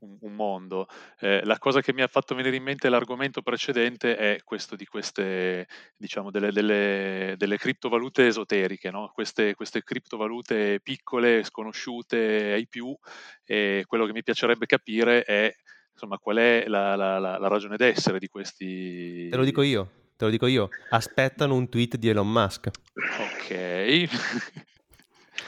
[0.00, 0.86] un, un mondo.
[1.20, 4.86] Eh, la cosa che mi ha fatto venire in mente l'argomento precedente è questo di
[4.86, 5.66] queste,
[5.96, 9.10] diciamo, delle, delle, delle criptovalute esoteriche, no?
[9.14, 12.96] queste, queste, criptovalute piccole, sconosciute ai più,
[13.44, 15.54] e quello che mi piacerebbe capire è
[15.92, 19.28] insomma, qual è la, la, la, la ragione d'essere di questi...
[19.28, 22.70] Te lo dico io, te lo dico io, aspettano un tweet di Elon Musk.
[23.18, 24.08] Ok.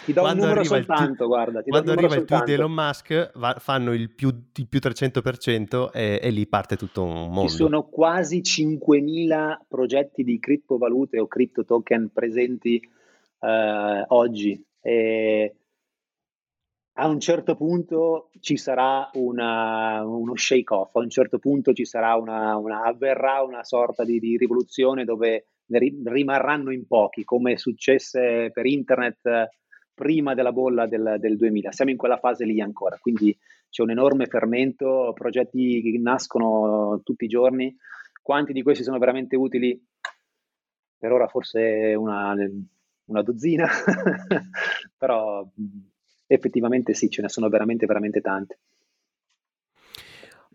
[0.07, 1.63] Ti do quando un numero soltanto, tu- guarda.
[1.65, 6.21] quando arriva il tweet di Elon Musk va- fanno il più, il più 300% e,
[6.23, 7.49] e, lì parte tutto un mondo.
[7.49, 12.81] Ci sono quasi 5.000 progetti di criptovalute o cripto token presenti
[13.41, 14.65] eh, oggi.
[14.81, 15.57] E,
[16.99, 21.85] a un certo punto ci sarà una, uno shake off, a un certo punto ci
[21.85, 28.51] sarà una, una avverrà una sorta di, di rivoluzione dove rimarranno in pochi, come successe
[28.53, 29.49] per internet
[29.97, 31.73] prima della bolla del, del 2000.
[31.73, 33.37] Siamo in quella fase lì ancora, quindi
[33.71, 37.75] c'è un enorme fermento, progetti che nascono tutti i giorni.
[38.23, 39.83] Quanti di questi sono veramente utili?
[40.99, 42.35] Per ora forse una,
[43.07, 43.67] una dozzina,
[44.99, 45.49] però
[46.27, 48.59] effettivamente sì, ce ne sono veramente, veramente tante.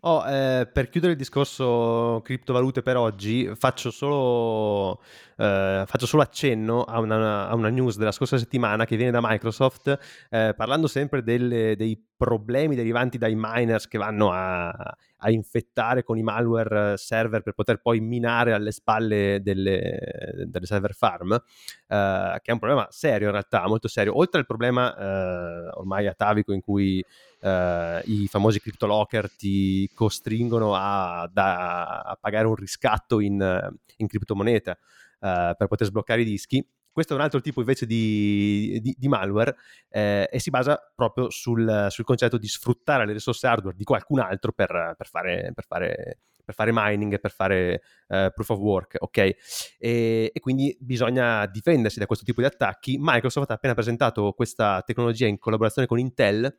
[0.04, 5.00] Oh, eh, per chiudere il discorso criptovalute per oggi, faccio solo,
[5.36, 9.20] eh, faccio solo accenno a una, a una, news della scorsa settimana che viene da
[9.22, 9.96] Microsoft,
[10.28, 16.16] eh, parlando sempre delle, dei problemi derivanti dai miners che vanno a, a, infettare con
[16.16, 22.50] i malware server per poter poi minare alle spalle delle, delle server farm, eh, che
[22.50, 26.60] è un problema serio in realtà, molto serio, oltre al problema eh, ormai atavico in
[26.60, 27.04] cui
[27.42, 34.70] Uh, i famosi cryptolocker ti costringono a, da, a, pagare un riscatto in, in criptomoneta
[34.70, 36.64] uh, per poter sbloccare i dischi.
[36.92, 39.56] Questo è un altro tipo invece di, di, di malware
[39.88, 44.20] eh, e si basa proprio sul, sul, concetto di sfruttare le risorse hardware di qualcun
[44.20, 48.96] altro per, per, fare, per fare, per fare mining per fare uh, proof of work,
[48.98, 49.16] ok?
[49.16, 49.36] E,
[49.78, 52.98] e, quindi bisogna difendersi da questo tipo di attacchi.
[53.00, 56.54] Microsoft ha appena presentato questa tecnologia in collaborazione con Intel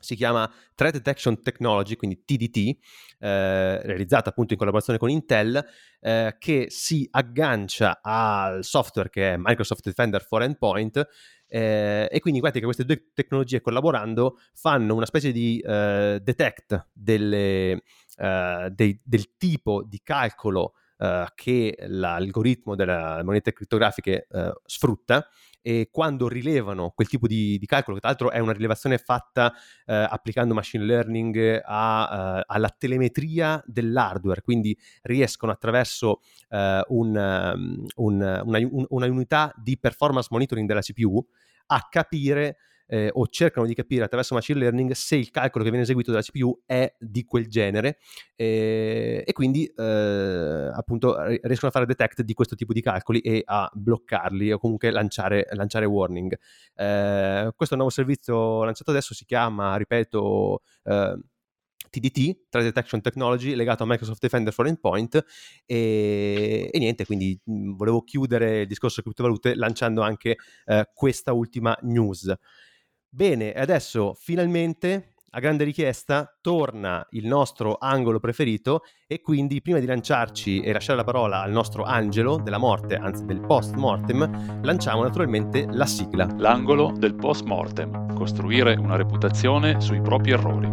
[0.00, 2.78] si chiama Threat Detection Technology, quindi TDT,
[3.20, 5.64] eh, realizzata appunto in collaborazione con Intel,
[6.00, 11.06] eh, che si aggancia al software che è Microsoft Defender for Endpoint
[11.46, 16.88] eh, e quindi guardate che queste due tecnologie collaborando fanno una specie di eh, detect
[16.92, 17.82] delle,
[18.16, 24.28] eh, dei, del tipo di calcolo eh, che l'algoritmo delle monete criptografiche
[24.64, 25.28] sfrutta
[25.62, 29.52] e quando rilevano quel tipo di, di calcolo, che tra l'altro è una rilevazione fatta
[29.86, 36.56] eh, applicando machine learning a, uh, alla telemetria dell'hardware, quindi riescono attraverso uh,
[36.88, 41.24] un, um, un, una, un, una unità di performance monitoring della CPU
[41.66, 42.56] a capire
[42.92, 46.24] eh, o cercano di capire attraverso machine learning se il calcolo che viene eseguito dalla
[46.24, 47.98] CPU è di quel genere
[48.34, 53.42] eh, e quindi eh, appunto riescono a fare detect di questo tipo di calcoli e
[53.44, 56.36] a bloccarli o comunque lanciare, lanciare warning.
[56.74, 63.84] Eh, questo nuovo servizio lanciato adesso si chiama, ripeto, TDT, eh, Threat Detection Technology, legato
[63.84, 65.24] a Microsoft Defender for Endpoint
[65.64, 71.76] e, e niente, quindi mh, volevo chiudere il discorso criptovalute lanciando anche eh, questa ultima
[71.82, 72.34] news.
[73.12, 79.86] Bene, adesso finalmente, a grande richiesta, torna il nostro angolo preferito e quindi prima di
[79.86, 85.02] lanciarci e lasciare la parola al nostro angelo della morte, anzi del post mortem, lanciamo
[85.02, 86.28] naturalmente la sigla.
[86.38, 90.68] L'angolo del post mortem, costruire una reputazione sui propri errori.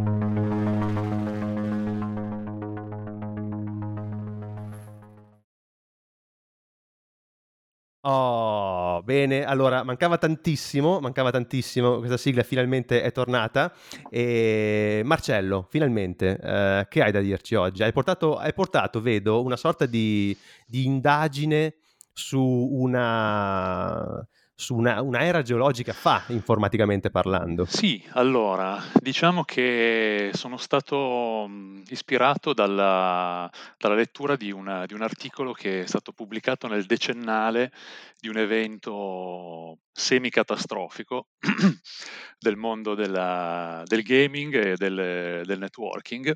[8.04, 8.67] Oh,
[9.02, 13.74] bene, allora mancava tantissimo, mancava tantissimo, questa sigla finalmente è tornata.
[14.10, 17.84] E Marcello, finalmente, eh, che hai da dirci oggi?
[17.84, 20.36] Hai portato, hai portato vedo, una sorta di,
[20.66, 21.76] di indagine
[22.14, 24.28] su una
[24.60, 27.66] su una, una, era geologica fa, informaticamente parlando?
[27.66, 31.48] Sì, allora, diciamo che sono stato
[31.90, 33.48] ispirato dalla,
[33.78, 37.72] dalla lettura di, una, di, un articolo che è stato pubblicato nel decennale
[38.20, 41.28] di un evento semi-catastrofico
[42.40, 46.36] del mondo della, del gaming e del, del networking.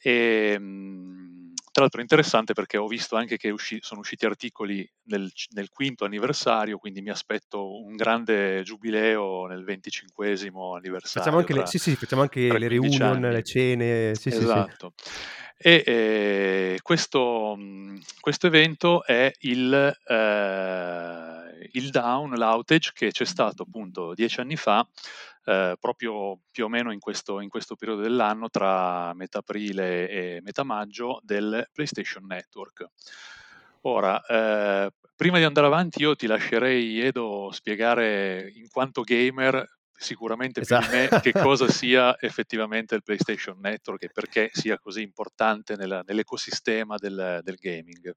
[0.00, 0.60] E,
[1.76, 5.68] tra l'altro è interessante perché ho visto anche che usci- sono usciti articoli nel, nel,
[5.68, 11.20] quinto anniversario, quindi mi aspetto un grande giubileo nel venticinquesimo anniversario.
[11.20, 14.14] Facciamo anche, le, sì, sì, facciamo anche le reunion, le cene.
[14.14, 14.94] Sì, esatto.
[14.96, 15.18] Sì, sì.
[15.58, 17.58] E eh, questo,
[18.20, 24.86] questo, evento è il, eh, il down, l'outage che c'è stato appunto dieci anni fa
[25.48, 30.40] eh, proprio più o meno in questo, in questo, periodo dell'anno, tra metà aprile e
[30.42, 32.84] metà maggio, del PlayStation Network.
[33.82, 40.60] Ora, eh, prima di andare avanti, io ti lascerei, Edo, spiegare in quanto gamer sicuramente
[40.60, 40.86] esatto.
[40.86, 45.76] più di me che cosa sia effettivamente il PlayStation Network e perché sia così importante
[45.76, 48.14] nella, nell'ecosistema del, del, gaming.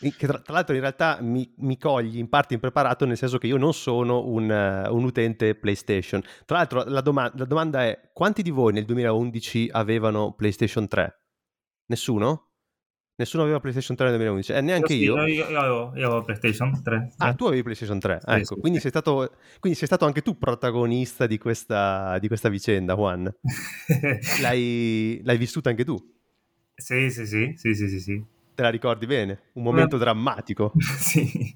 [0.00, 3.46] Che tra, tra, l'altro in realtà mi, mi, cogli in parte impreparato nel senso che
[3.46, 6.22] io non sono un, uh, un utente PlayStation.
[6.44, 11.20] Tra l'altro la, doma- la domanda è quanti di voi nel 2011 avevano PlayStation 3?
[11.86, 12.51] Nessuno?
[13.22, 15.14] Nessuno aveva PlayStation 3 nel 2011, eh, neanche io.
[15.24, 17.12] Sì, io, io, avevo, io, avevo, PlayStation 3.
[17.18, 20.22] Ah, tu avevi PlayStation 3, sì, ecco, sì, quindi, Sei stato, quindi, Sei stato, anche
[20.22, 23.32] tu protagonista di questa, di questa vicenda, Juan.
[24.42, 25.96] l'hai, l'hai, vissuta anche tu?
[26.74, 28.24] Sì, sì, sì, sì, sì, sì.
[28.56, 29.50] Te la ricordi bene?
[29.52, 30.02] Un momento Ma...
[30.02, 30.72] drammatico.
[30.98, 31.54] sì.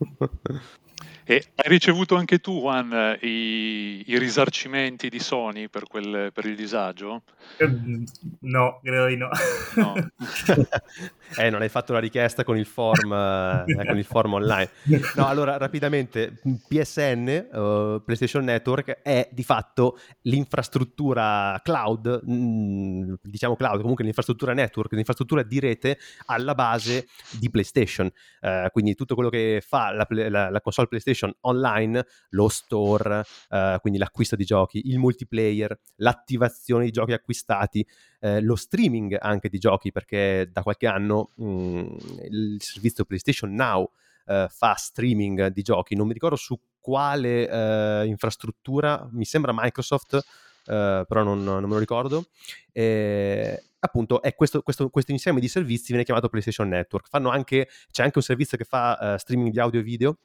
[1.24, 6.56] E hai ricevuto anche tu, Juan, i, i risarcimenti di Sony per, quel, per, il
[6.56, 7.22] disagio?
[7.58, 8.04] Ehm,
[8.40, 9.28] no, credo di no.
[9.76, 9.94] no.
[11.36, 14.70] eh, non hai fatto la richiesta con il form, eh, con il form online.
[15.14, 23.14] No, allora, rapidamente, PSN, uh, eh, PlayStation Network, è di fatto l'infrastruttura cloud, mh, mm,
[23.22, 27.06] diciamo cloud, comunque l'infrastruttura network, l'infrastruttura di rete alla base
[27.38, 28.10] di PlayStation.
[28.40, 33.24] Uh, quindi tutto quello che fa la, la, la console PlayStation PlayStation online, lo store,
[33.50, 37.86] eh, quindi l'acquisto di giochi, il multiplayer, l'attivazione di giochi acquistati,
[38.20, 41.86] eh, lo streaming anche di giochi, perché da qualche anno mh, mm,
[42.30, 43.90] il servizio PlayStation Now
[44.26, 50.24] eh, fa streaming di giochi, non mi ricordo su quale eh, infrastruttura, mi sembra Microsoft.
[50.62, 52.26] Uh, però non, non, me lo ricordo.
[52.70, 57.08] E, appunto, è questo, questo, questo, insieme di servizi viene chiamato PlayStation Network.
[57.10, 60.18] Anche, c'è anche un servizio che fa uh, streaming di audio e video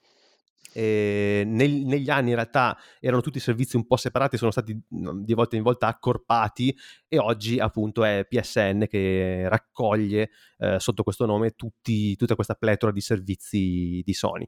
[0.77, 5.33] e nel, negli anni in realtà erano tutti servizi un po' separati, sono stati di
[5.33, 6.75] volta in volta accorpati
[7.07, 12.91] e oggi appunto è PSN che raccoglie eh, sotto questo nome tutti, tutta questa pletora
[12.91, 14.45] di servizi di Sony.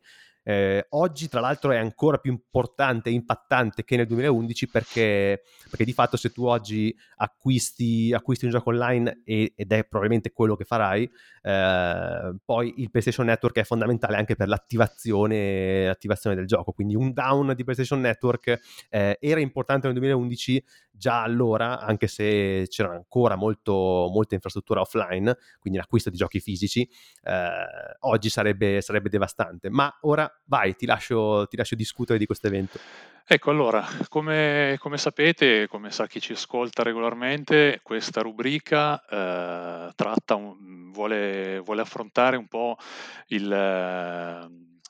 [0.49, 5.83] Eh, oggi, tra l'altro, è ancora più importante e impattante che nel 2011 perché, perché
[5.83, 10.55] di fatto se tu oggi acquisti, acquisti un gioco online e, ed è probabilmente quello
[10.55, 11.03] che farai,
[11.41, 16.71] eh, poi il PlayStation Network è fondamentale anche per l'attivazione, l'attivazione del gioco.
[16.71, 18.57] Quindi un down di PlayStation Network
[18.89, 20.63] eh, era importante nel 2011
[20.97, 26.89] già allora, anche se c'era ancora molto, molta infrastruttura offline, quindi l'acquisto di giochi fisici,
[27.23, 29.69] eh, oggi sarebbe, sarebbe, devastante.
[29.69, 32.79] Ma ora vai, ti lascio, ti lascio discutere di questo evento.
[33.29, 40.35] Ecco, allora, come, come, sapete, come sa chi ci ascolta regolarmente, questa rubrica eh, tratta
[40.35, 42.77] un, vuole, vuole, affrontare un po'
[43.27, 44.49] il,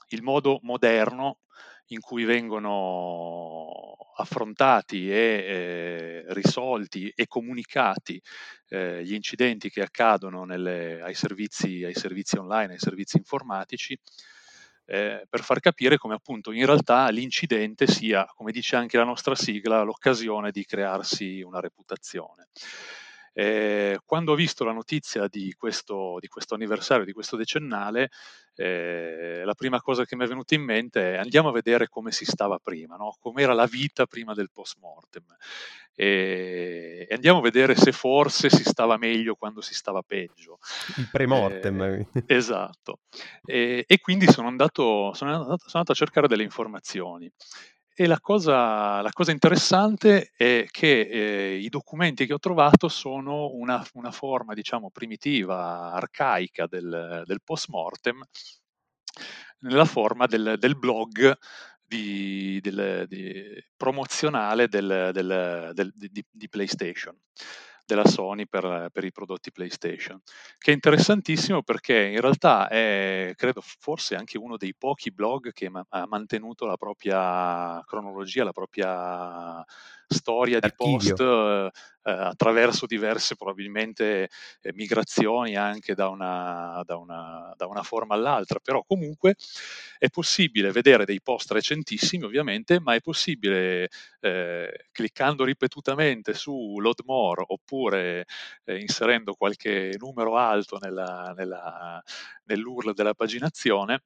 [0.10, 1.40] il modo moderno
[1.88, 8.22] in cui vengono affrontati e eh, risolti e comunicati
[8.70, 13.98] eh, gli incidenti che accadono nelle, ai, servizi, ai, servizi, online, ai servizi informatici,
[14.90, 19.36] eh, per far capire come appunto in realtà l'incidente sia, come dice anche la nostra
[19.36, 22.48] sigla, l'occasione di crearsi una reputazione.
[23.40, 28.10] Eh, quando ho visto la notizia di questo, di questo anniversario, di questo decennale,
[28.56, 32.12] eh, la prima cosa che mi è venuta in mente è andiamo a vedere come
[32.12, 33.16] si stava prima, no?
[33.20, 35.24] com'era la vita prima del post mortem
[36.00, 40.58] e, e, andiamo a vedere se forse si stava meglio quando si stava peggio.
[40.96, 41.82] Il pre-mortem.
[41.82, 43.02] Eh, esatto.
[43.44, 47.32] E, e, quindi sono andato, sono, andato, sono andato a cercare delle informazioni.
[48.00, 53.50] E la cosa, la cosa, interessante è che eh, i documenti che ho trovato sono
[53.54, 58.24] una, una forma, diciamo, primitiva, arcaica del, del post-mortem,
[59.62, 61.36] nella forma del, del blog
[61.84, 63.44] di, del, di,
[63.76, 67.18] promozionale di, di PlayStation
[67.88, 70.22] della Sony per, per, i prodotti PlayStation,
[70.58, 75.70] che è interessantissimo perché in realtà è, credo, forse anche uno dei pochi blog che
[75.70, 79.66] ma- ha mantenuto la propria cronologia, la propria
[80.08, 81.72] storia di post eh,
[82.08, 84.30] eh, attraverso diverse probabilmente
[84.62, 89.36] eh, migrazioni anche da una, da, una, da una, forma all'altra, però comunque
[89.98, 93.90] è possibile vedere dei post recentissimi ovviamente, ma è possibile
[94.22, 98.26] eh, cliccando ripetutamente su Load More oppure
[98.64, 102.02] eh, inserendo qualche numero alto nella, nella,
[102.46, 104.02] nell'URL della paginazione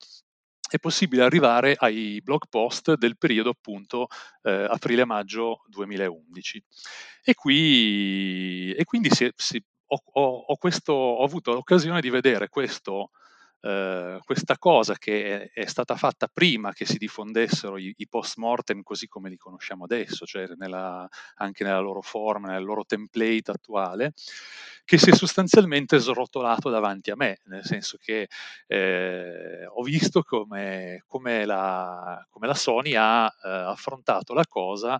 [0.77, 4.07] è possibile arrivare ai blog post del periodo appunto
[4.43, 6.63] eh, aprile-maggio 2011.
[7.23, 12.49] E, qui, e quindi si, si, ho, ho, ho, questo, ho, avuto l'occasione di vedere
[12.49, 13.11] questo,
[13.61, 18.81] eh, questa cosa che è, è, stata fatta prima che si diffondessero i, i post-mortem
[18.81, 24.13] così come li conosciamo adesso, cioè nella, anche nella loro forma, nel loro template attuale,
[24.83, 28.27] che si è sostanzialmente srotolato davanti a me, nel senso che
[28.67, 34.99] eh, ho visto come, come, la, come, la, Sony ha eh, affrontato la cosa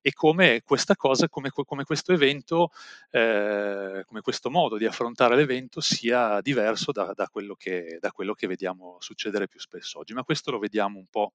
[0.00, 2.70] e come questa cosa, come, come questo evento,
[3.10, 8.34] eh, come questo modo di affrontare l'evento sia diverso da, da, quello che, da quello
[8.34, 10.14] che vediamo succedere più spesso oggi.
[10.14, 11.32] Ma questo lo vediamo un po'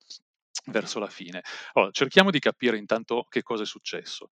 [0.68, 1.44] verso la fine.
[1.74, 4.32] Allora, cerchiamo di capire intanto che cosa è successo.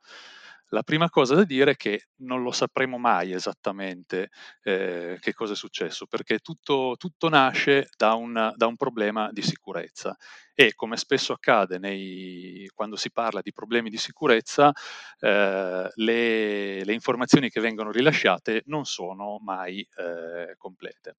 [0.73, 4.29] La prima cosa da dire è che non lo sapremo mai esattamente
[4.63, 9.43] eh, che cosa è successo, perché tutto, tutto nasce da un, da un, problema di
[9.43, 10.17] sicurezza
[10.55, 14.71] e come spesso accade nei, quando si parla di problemi di sicurezza,
[15.19, 21.15] eh, le, le, informazioni che vengono rilasciate non sono mai eh, complete.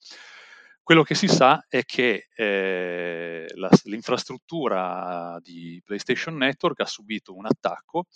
[0.83, 7.47] Quello che si sa è che eh, la, l'infrastruttura di PlayStation Network ha subito un
[7.47, 8.07] attacco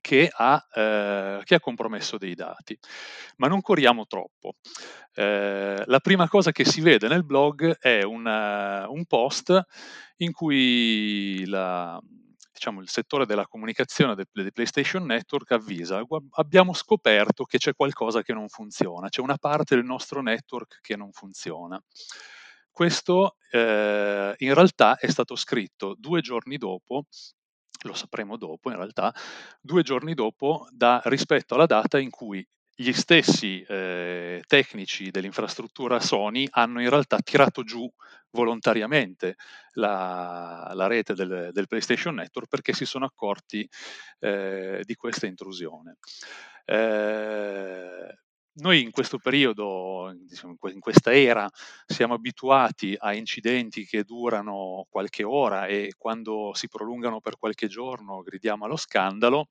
[0.00, 2.78] che ha, eh, che ha, compromesso dei dati.
[3.36, 4.54] Ma non corriamo troppo.
[5.14, 9.60] Eh, la prima cosa che si vede nel blog è una, un post
[10.16, 12.00] in cui la,
[12.52, 18.22] diciamo, il settore della comunicazione del, del, PlayStation Network avvisa, abbiamo scoperto che c'è qualcosa
[18.22, 21.82] che non funziona, c'è una parte del nostro network che non funziona.
[22.70, 27.06] Questo eh, in realtà è stato scritto due giorni dopo
[27.82, 29.14] lo sapremo dopo in realtà,
[29.60, 36.46] due giorni dopo da, rispetto alla data in cui gli stessi eh, tecnici dell'infrastruttura Sony
[36.50, 37.86] hanno in realtà tirato giù
[38.30, 39.36] volontariamente
[39.72, 43.68] la, la rete del, del, PlayStation Network perché si sono accorti
[44.20, 45.98] eh, di questa intrusione.
[46.64, 48.18] Eh,
[48.54, 51.48] noi in questo periodo, diciamo, in questa era,
[51.86, 58.22] siamo abituati a incidenti che durano qualche ora e quando si prolungano per qualche giorno
[58.22, 59.46] gridiamo allo scandalo.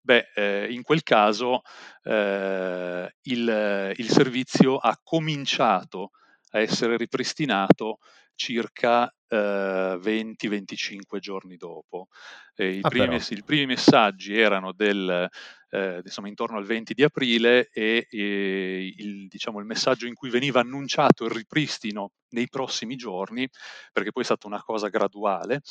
[0.00, 1.62] Beh, eh, in quel caso
[2.02, 6.10] eh, il, il servizio ha cominciato
[6.50, 7.98] a essere ripristinato
[8.34, 12.08] circa eh, 20-25 giorni dopo.
[12.54, 15.28] Eh, i, ah, primi, I, primi, messaggi erano del,
[15.70, 20.28] eh, insomma, intorno al 20 di aprile e, e il, diciamo, il, messaggio in cui
[20.28, 23.48] veniva annunciato il ripristino nei prossimi giorni,
[23.90, 25.62] perché poi è stata una cosa graduale,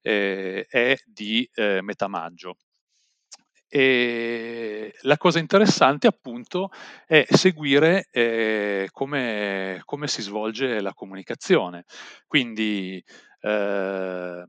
[0.00, 2.56] eh, è di eh, metà maggio.
[3.68, 6.70] E la cosa interessante appunto
[7.06, 11.84] è seguire eh, come, come, si svolge la comunicazione.
[12.26, 13.02] Quindi
[13.40, 14.46] eh,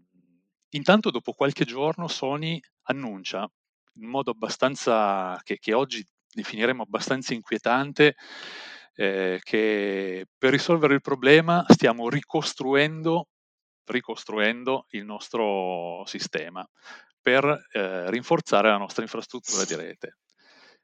[0.70, 3.49] intanto dopo qualche giorno Sony annuncia
[3.95, 8.15] in modo abbastanza che, che oggi definiremo abbastanza inquietante
[8.95, 13.28] eh, che per risolvere il problema stiamo ricostruendo,
[13.86, 16.67] ricostruendo il nostro sistema
[17.30, 20.17] per eh, rinforzare la nostra infrastruttura di rete.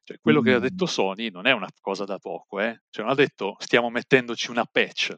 [0.03, 0.43] Cioè, quello mm.
[0.43, 0.61] che ha mm.
[0.61, 2.81] detto Sony non è una cosa da poco, eh?
[2.91, 5.15] cioè, non ha detto stiamo mettendoci una patch,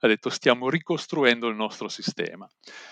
[0.00, 2.46] ha detto stiamo ricostruendo il nostro sistema.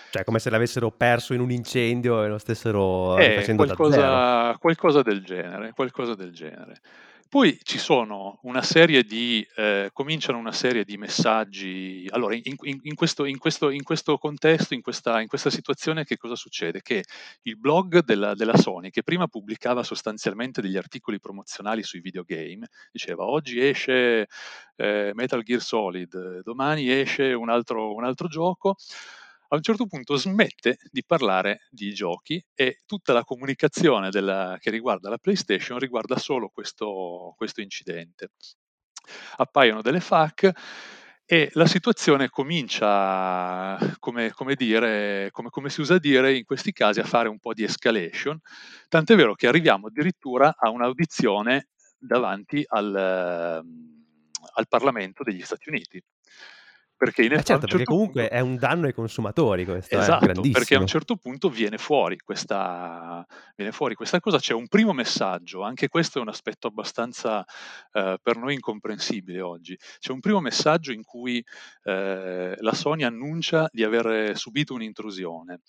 [0.09, 4.45] Cioè, come se l'avessero perso in un incendio e lo stessero eh, facendo qualcosa, da
[4.45, 4.57] zero.
[4.57, 6.81] Qualcosa del genere, qualcosa del genere.
[7.29, 12.07] Poi ci sono una serie di, eh, cominciano una serie di messaggi.
[12.11, 16.35] Allora, in, in, in, questo, questo, in questo, contesto, in questa, questa, situazione, che cosa
[16.35, 16.81] succede?
[16.81, 17.03] Che
[17.43, 23.25] il blog della, della, Sony, che prima pubblicava sostanzialmente degli articoli promozionali sui videogame, diceva
[23.25, 24.27] oggi esce
[24.77, 28.75] eh, Metal Gear Solid, domani esce un altro, un altro gioco
[29.49, 34.69] a un certo punto smette di parlare di giochi e tutta la comunicazione della, che
[34.69, 38.31] riguarda la PlayStation riguarda solo questo, questo incidente.
[39.37, 40.51] Appaiono delle FAQ
[41.29, 46.99] e la situazione comincia, come, come, dire, come, come, si usa dire in questi casi,
[47.01, 48.39] a fare un po' di escalation,
[48.87, 51.67] tant'è vero che arriviamo addirittura a un'audizione
[51.97, 56.01] davanti al, al Parlamento degli Stati Uniti.
[56.97, 58.35] Perché in eh certo, certo comunque punto...
[58.35, 62.17] è un danno ai consumatori questo, eh, esatto, perché a un certo punto viene fuori,
[62.17, 63.23] questa,
[63.55, 67.45] viene fuori questa cosa, c'è un primo messaggio, anche questo è un aspetto abbastanza
[67.91, 71.43] eh, per noi incomprensibile oggi, c'è un primo messaggio in cui
[71.83, 75.59] eh, la Sony annuncia di aver subito un'intrusione,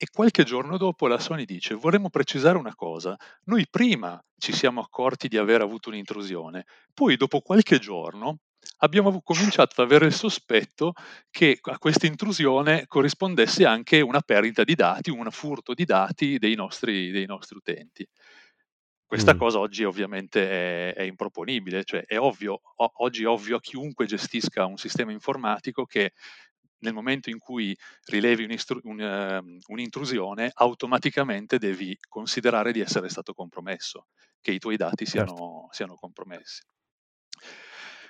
[0.00, 3.16] e qualche giorno dopo la Sony dice: Vorremmo precisare una cosa.
[3.46, 8.38] Noi prima ci siamo accorti di aver avuto un'intrusione, poi dopo qualche giorno
[8.78, 10.92] abbiamo cominciato ad avere il sospetto
[11.30, 16.54] che a questa intrusione corrispondesse anche una perdita di dati, un furto di dati dei
[16.54, 18.06] nostri, dei nostri utenti.
[19.06, 19.38] Questa mm.
[19.38, 24.04] cosa oggi ovviamente è, è, improponibile, cioè è ovvio, o, oggi è ovvio a chiunque
[24.04, 26.12] gestisca un sistema informatico che
[26.80, 28.46] nel momento in cui rilevi
[28.82, 34.08] un, uh, un'intrusione, automaticamente devi considerare di essere stato compromesso,
[34.40, 35.68] che i tuoi dati siano, certo.
[35.70, 36.62] siano compromessi.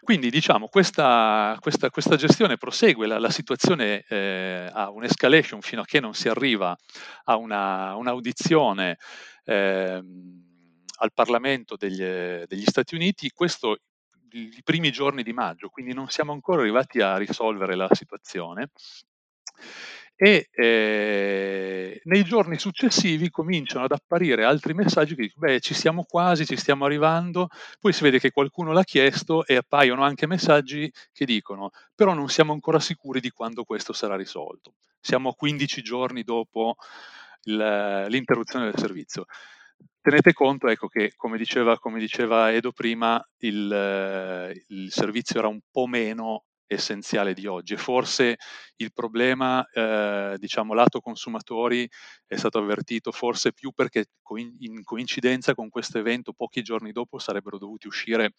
[0.01, 5.84] Quindi diciamo questa, questa, questa gestione prosegue, la, la situazione eh, ha un'escalation fino a
[5.84, 6.76] che non si arriva
[7.24, 8.99] a una, un'audizione
[9.44, 10.03] eh,
[11.01, 12.03] al Parlamento degli,
[12.46, 13.78] degli Stati Uniti, questo
[14.32, 18.70] i primi giorni di maggio, quindi non siamo ancora arrivati a risolvere la situazione.
[20.21, 26.03] E eh, nei giorni successivi cominciano ad apparire altri messaggi che dicono, beh, ci siamo
[26.03, 27.47] quasi, ci stiamo arrivando,
[27.79, 32.29] poi si vede che qualcuno l'ha chiesto e appaiono anche messaggi che dicono, però non
[32.29, 34.75] siamo ancora sicuri di quando questo sarà risolto.
[34.99, 36.75] Siamo 15 giorni dopo
[37.45, 39.27] il, l'interruzione del servizio.
[40.01, 45.61] Tenete conto ecco, che, come diceva, come diceva Edo prima, il, il servizio era un
[45.71, 47.75] po' meno essenziale di oggi.
[47.75, 48.37] E forse
[48.77, 51.89] il problema, eh, diciamo, lato consumatori
[52.27, 54.07] è stato avvertito forse più perché
[54.59, 58.35] in coincidenza con questo evento pochi giorni dopo sarebbero dovuti uscire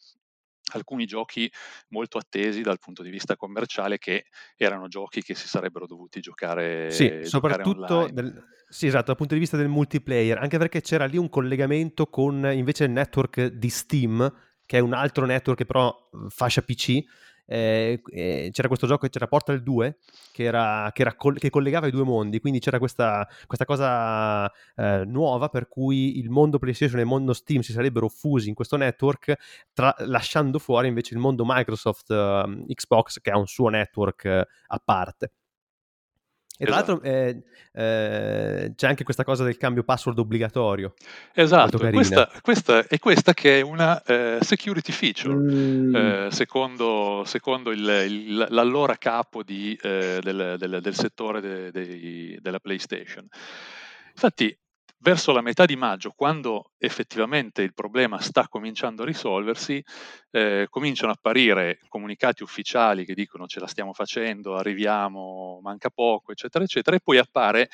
[0.73, 1.51] alcuni giochi
[1.89, 4.25] molto attesi dal punto di vista commerciale che
[4.55, 9.39] erano giochi che si sarebbero dovuti giocare Sì, soprattutto del, sì, esatto, dal punto di
[9.39, 14.31] vista del multiplayer, anche perché c'era lì un collegamento con invece il network di Steam,
[14.65, 17.03] che è un altro network però fascia PC,
[17.51, 19.97] eh, eh, c'era questo gioco, c'era Portal 2
[20.31, 24.51] che, era, che, era coll- che, collegava i due mondi, quindi c'era questa, questa cosa
[24.75, 28.53] eh, nuova per cui il mondo PlayStation e il mondo Steam si sarebbero fusi in
[28.53, 29.35] questo network,
[29.73, 34.47] tra- lasciando fuori invece il mondo Microsoft uh, Xbox che ha un suo network uh,
[34.67, 35.31] a parte.
[36.61, 36.99] E tra esatto.
[37.01, 37.41] l'altro eh,
[37.71, 40.93] eh, c'è anche questa cosa del cambio password obbligatorio.
[41.33, 45.95] Esatto, questa, questa, è questa che è una uh, security feature, mm.
[45.95, 52.39] uh, secondo, secondo il, il, l'allora capo di, uh, del, del, del, settore de, de,
[52.41, 53.25] della PlayStation.
[54.11, 54.53] Infatti
[55.01, 59.83] verso la metà di maggio, quando effettivamente il problema sta cominciando a risolversi,
[60.31, 66.31] eh, cominciano a apparire comunicati ufficiali che dicono ce la stiamo facendo, arriviamo, manca poco,
[66.31, 67.69] eccetera, eccetera, e poi appare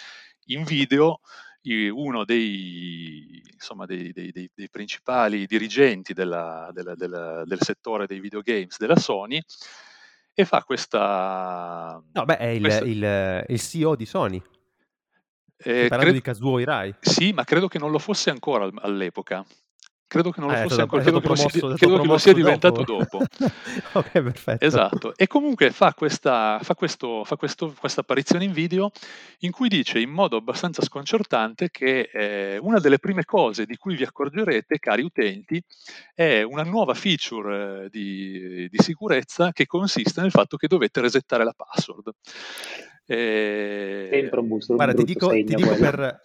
[0.47, 1.19] in video
[1.67, 8.77] uno dei, insomma, dei, dei, dei principali dirigenti della, della, della, del settore dei videogames
[8.77, 9.41] della Sony
[10.31, 11.99] e fa questa...
[12.11, 12.83] No, beh, è il, questa...
[12.83, 14.43] il, il CEO di Sony.
[15.57, 16.95] Eh, parlando cred- di Kazuo Hirai.
[16.99, 19.45] Sì, ma credo che non lo fosse ancora all'epoca.
[20.07, 22.17] Credo che non lo ah, fosse ancora, credo, promosso, che, lo sia, credo che lo
[22.19, 23.17] sia diventato dopo.
[23.93, 24.63] ok, perfetto.
[24.63, 25.13] Esatto.
[25.15, 28.91] E comunque fa, questa, fa, questo, fa questo, questa apparizione in video
[29.39, 33.95] in cui dice in modo abbastanza sconcertante che eh, una delle prime cose di cui
[33.95, 35.61] vi accorgerete, cari utenti,
[36.13, 41.43] è una nuova feature eh, di, di sicurezza che consiste nel fatto che dovete resettare
[41.43, 42.11] la password.
[43.05, 44.75] Eh, Sempre un booster.
[44.75, 46.21] Guarda, ti dico, ti dico, per,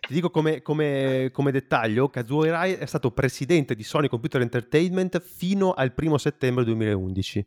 [0.00, 5.20] ti dico come, come, come, dettaglio, Kazuo Hirai è stato presidente di Sony Computer Entertainment
[5.20, 7.46] fino al primo settembre 2011.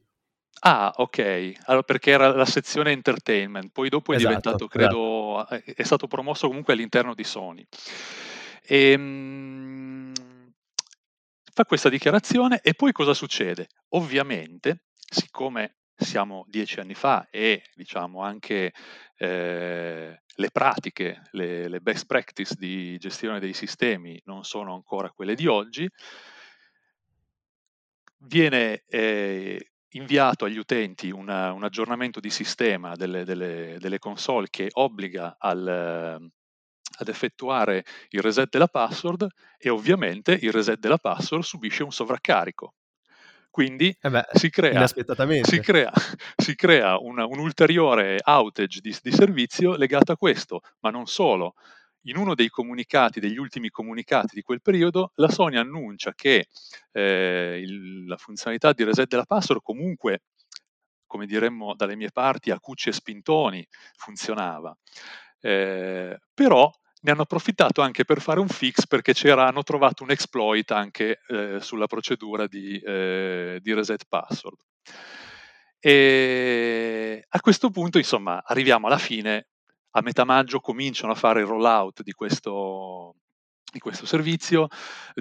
[0.61, 1.53] Ah, ok.
[1.65, 5.73] Allora, perché era la sezione entertainment, poi dopo è esatto, diventato, credo, esatto.
[5.75, 7.65] è stato promosso comunque all'interno di Sony.
[8.63, 10.13] E, ehm,
[11.53, 13.67] fa questa dichiarazione e poi cosa succede?
[13.89, 18.73] Ovviamente, siccome siamo dieci anni fa e diciamo anche
[19.17, 25.35] eh, le pratiche, le, le, best practice di gestione dei sistemi non sono ancora quelle
[25.35, 25.89] di oggi,
[28.19, 34.69] viene eh, inviato agli utenti una, un aggiornamento di sistema delle, delle, delle console che
[34.73, 36.29] obbliga al,
[36.97, 39.27] ad effettuare il reset della password
[39.57, 42.73] e ovviamente il reset della password subisce un sovraccarico
[43.55, 45.89] quindi eh beh, si crea, si crea,
[46.35, 51.53] si crea una, un ulteriore outage di, di servizio legato a questo, ma non solo.
[52.07, 56.49] In uno dei comunicati, degli ultimi comunicati di quel periodo, la Sony annuncia che
[56.91, 60.23] eh, il, la funzionalità di reset della password comunque,
[61.05, 64.77] come diremmo dalle mie parti, a cucci e spintoni funzionava.
[65.39, 66.69] Eh, però
[67.05, 71.59] ne hanno approfittato anche per fare un fix perché hanno trovato un exploit anche eh,
[71.61, 74.57] sulla procedura di, eh, di, reset password.
[75.79, 79.49] E a questo punto, insomma, arriviamo alla fine.
[79.91, 83.15] A metà maggio cominciano a fare il rollout di questo,
[83.71, 84.67] di questo servizio,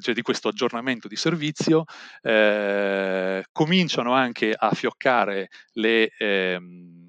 [0.01, 1.85] cioè di questo aggiornamento di servizio,
[2.22, 7.04] eh, cominciano anche a fioccare le, ehm,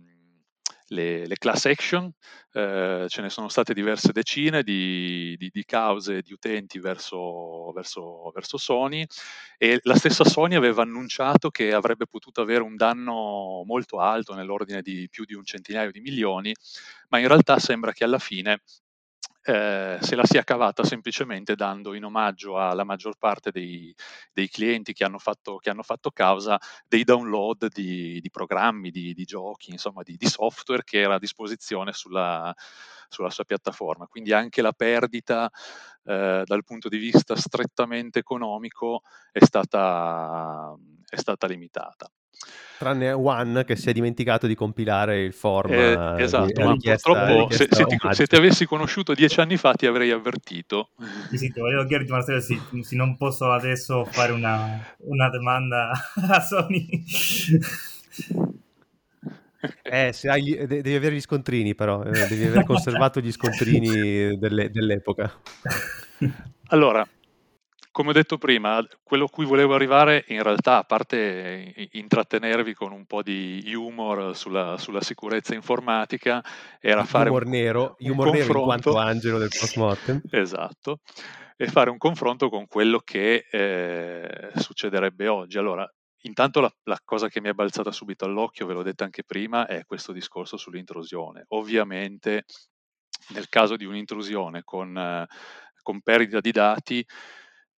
[0.88, 2.12] le, le class action,
[2.54, 8.32] eh, ce ne sono state diverse decine di, di, di cause di utenti verso, verso,
[8.34, 9.06] verso, Sony
[9.58, 14.82] e la stessa Sony aveva annunciato che avrebbe potuto avere un danno molto alto nell'ordine
[14.82, 16.54] di più di un centinaio di milioni,
[17.10, 18.62] ma in realtà sembra che alla fine
[19.48, 23.94] eh, se la sia cavata semplicemente dando in omaggio alla maggior parte dei,
[24.34, 29.14] dei clienti che hanno, fatto, che hanno, fatto, causa dei download di, di programmi, di,
[29.14, 32.52] di, giochi, insomma di, di, software che era a disposizione sulla,
[33.08, 34.08] sulla sua piattaforma.
[34.08, 35.52] Quindi anche la perdita
[36.06, 40.76] eh, dal punto di vista strettamente economico è stata,
[41.08, 42.10] è stata limitata.
[42.78, 45.72] Tranne One che si è dimenticato di compilare il form.
[45.72, 49.86] Eh, esatto, ma purtroppo se, se, ti, se, ti, avessi conosciuto dieci anni fa ti
[49.86, 50.90] avrei avvertito.
[51.30, 55.92] Sì, sì, ti volevo chiedere Marcello se, se non posso adesso fare una, una domanda
[56.30, 57.04] a Sony.
[59.82, 64.70] Eh, se hai, devi avere gli scontrini però, eh, devi aver conservato gli scontrini delle,
[64.70, 65.32] dell'epoca.
[66.68, 67.08] Allora,
[67.96, 72.92] come ho detto prima, quello a cui volevo arrivare in realtà, a parte intrattenervi con
[72.92, 76.44] un po' di humor sulla, sulla sicurezza informatica,
[76.82, 80.24] era fare humor un, nero, un humor nero in quanto angelo del post-mortem.
[80.30, 81.00] Esatto,
[81.56, 85.58] e fare un confronto con quello che eh, succederebbe oggi.
[85.58, 85.90] Allora,
[86.24, 89.68] intanto la, la, cosa che mi è balzata subito all'occhio, ve l'ho detto anche prima,
[89.68, 91.46] è questo discorso sull'intrusione.
[91.48, 92.44] Ovviamente,
[93.30, 95.26] nel caso di un'intrusione con, eh,
[95.82, 97.06] con perdita di dati,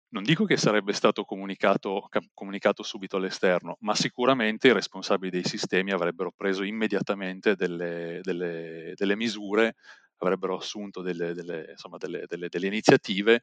[0.09, 5.91] non dico che sarebbe stato comunicato, comunicato, subito all'esterno, ma sicuramente i responsabili dei sistemi
[5.91, 9.75] avrebbero preso immediatamente delle, delle, delle misure,
[10.17, 12.25] avrebbero assunto delle, insomma, delle,
[12.67, 13.41] iniziative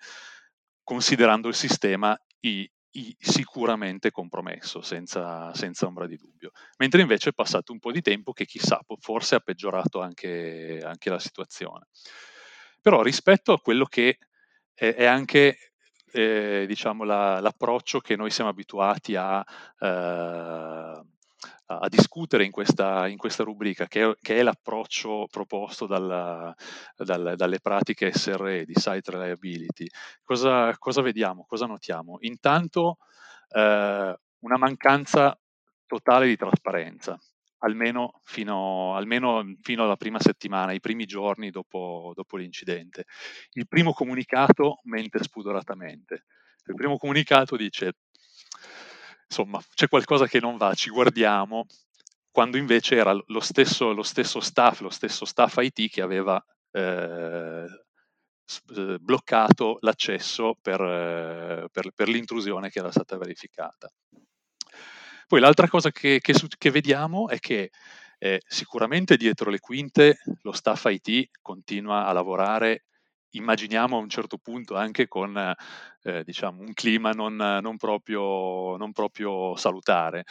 [0.83, 6.51] considerando il sistema i, i sicuramente compromesso, senza, senza, ombra di dubbio.
[6.79, 11.11] Mentre invece è passato un po' di tempo che chissà, forse ha peggiorato anche, anche
[11.11, 11.89] la situazione.
[12.81, 14.19] Però rispetto a quello che
[14.75, 15.74] è, è anche
[16.15, 19.45] eh, diciamo, la, l'approccio che noi siamo abituati a,
[19.81, 21.03] eh,
[21.67, 26.55] a discutere in questa, in questa rubrica, che è, che è, l'approccio proposto dalla,
[26.97, 29.87] dal, dalle pratiche SRE di Site Reliability.
[30.23, 31.45] Cosa, cosa vediamo?
[31.49, 32.19] Cosa notiamo?
[32.21, 32.99] Intanto
[33.49, 35.37] eh, una mancanza
[35.87, 37.19] totale di trasparenza
[37.65, 43.05] almeno fino, almeno fino, alla prima settimana, i primi giorni dopo, dopo, l'incidente.
[43.53, 46.27] Il primo comunicato mente spudoratamente.
[46.67, 47.97] Il primo comunicato dice,
[49.27, 51.67] insomma, c'è qualcosa che non va, ci guardiamo,
[52.31, 56.43] quando invece era lo stesso, lo stesso staff, lo stesso staff IT che aveva
[56.73, 57.67] eh,
[58.77, 63.91] eh, bloccato l'accesso per, per, per l'intrusione che era stata verificata.
[65.35, 67.73] Poi l'altra cosa che, che, che vediamo è che
[68.19, 72.85] eh, sicuramente dietro le quinte lo staff IT continua a lavorare
[73.31, 75.37] immaginiamo a un certo punto anche con
[76.05, 80.23] eh, diciamo, un clima non, non, proprio, non, proprio, salutare,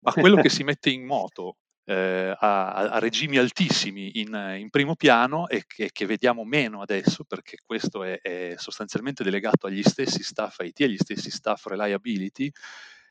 [0.00, 4.96] ma quello che si mette in moto eh, a, a, regimi altissimi in, in primo
[4.96, 10.22] piano e che, che, vediamo meno adesso perché questo è, è, sostanzialmente delegato agli stessi
[10.22, 12.50] staff IT, agli stessi staff reliability,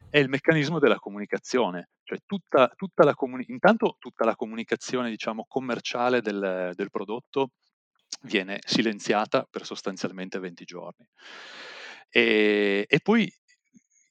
[0.09, 5.45] è il meccanismo della comunicazione, cioè tutta, tutta la comuni- intanto tutta la comunicazione diciamo,
[5.47, 7.51] commerciale del, del prodotto
[8.21, 11.07] viene silenziata per sostanzialmente 20 giorni.
[12.09, 13.31] E, e poi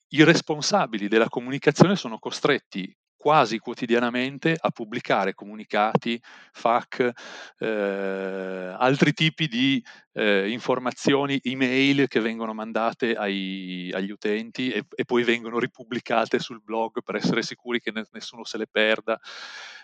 [0.08, 2.94] i responsabili della comunicazione sono costretti
[3.26, 6.16] quasi quotidianamente a pubblicare comunicati,
[6.52, 7.10] FAQ,
[7.58, 15.04] eh, altri tipi di eh, informazioni, email che vengono mandate ai, agli utenti e, e,
[15.04, 19.18] poi vengono ripubblicate sul blog per essere sicuri che ne, nessuno se le perda.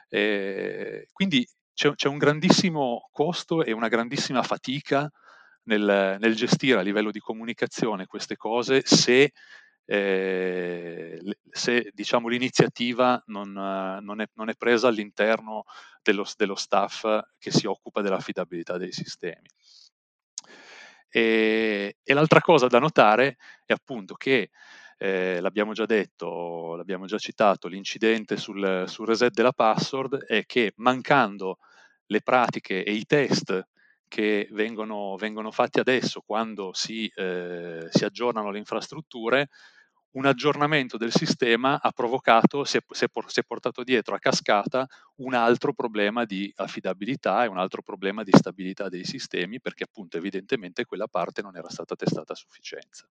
[0.08, 5.10] Eh, quindi c'è, c'è, un grandissimo costo e una grandissima fatica
[5.64, 9.32] nel, nel gestire a livello di comunicazione queste cose se
[9.84, 11.20] eh,
[11.50, 15.64] se diciamo, l'iniziativa non, non, è, non, è, presa all'interno
[16.02, 17.06] dello, dello, staff
[17.38, 19.48] che si occupa dell'affidabilità dei sistemi.
[21.08, 24.50] E, e l'altra cosa da notare è appunto che
[24.96, 30.72] eh, l'abbiamo già detto, l'abbiamo già citato, l'incidente sul, sul reset della password è che
[30.76, 31.58] mancando
[32.06, 33.66] le pratiche e i test
[34.12, 39.48] che vengono, vengono fatti adesso quando si, eh, si, aggiornano le infrastrutture,
[40.10, 44.18] un aggiornamento del sistema ha provocato, si è, si, è, si è, portato dietro a
[44.18, 44.86] cascata
[45.20, 50.18] un altro problema di affidabilità e un altro problema di stabilità dei sistemi, perché appunto
[50.18, 53.08] evidentemente quella parte non era stata testata a sufficienza.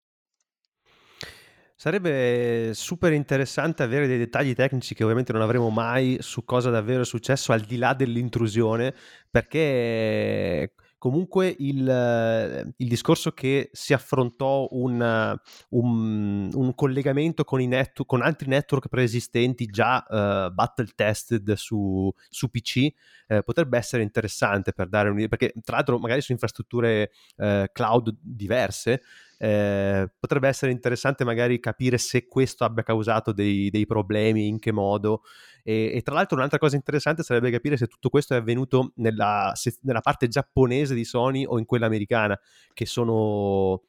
[1.76, 7.02] Sarebbe super interessante avere dei dettagli tecnici che ovviamente non avremo mai su cosa davvero
[7.02, 8.92] è successo al di là dell'intrusione,
[9.30, 15.38] perché Comunque il, eh, il discorso che si affrontò un,
[15.70, 22.50] un, un collegamento con, net, con, altri network preesistenti già uh, battle tested su, su
[22.50, 22.88] PC
[23.28, 28.16] uh, potrebbe essere interessante per dare un'idea, perché tra l'altro magari su infrastrutture uh, cloud
[28.20, 29.02] diverse
[29.38, 34.72] eh, potrebbe essere interessante magari capire se questo abbia causato dei, dei problemi, in che
[34.72, 35.22] modo.
[35.62, 39.52] E, e, tra l'altro un'altra cosa interessante sarebbe capire se tutto questo è avvenuto nella,
[39.54, 42.38] se, nella parte giapponese di Sony o in quella americana,
[42.74, 43.82] che sono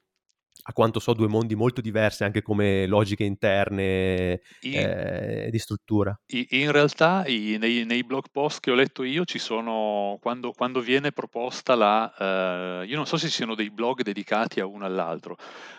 [0.64, 6.18] a quanto so, due mondi molto diversi anche come logiche interne In, eh, di struttura.
[6.32, 10.80] in realtà i- nei, nei blog post che ho letto io ci sono, quando, quando
[10.80, 12.82] viene proposta la...
[12.84, 15.36] eh, io non so se ci siano dei blog dedicati a uno all'altro,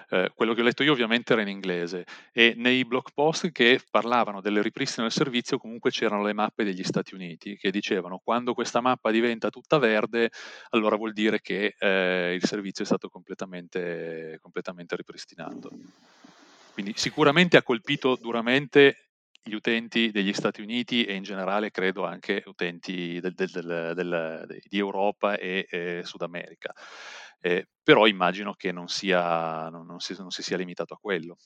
[0.09, 3.81] eh, quello che ho letto io ovviamente era in inglese e nei blog post che
[3.91, 8.53] parlavano del ripristino del servizio comunque c'erano le mappe degli Stati Uniti che dicevano quando
[8.53, 10.31] questa mappa diventa tutta verde
[10.71, 15.71] allora vuol dire che eh, il servizio è stato completamente, completamente ripristinato.
[16.73, 19.11] Quindi sicuramente ha colpito duramente
[19.43, 24.79] gli utenti degli Stati Uniti e in generale credo anche utenti del, del, del, di
[24.79, 26.73] Europa e, e Sud America.
[27.41, 31.39] Eh, però immagino che non, sia, non, non, si, non si sia limitato a quello.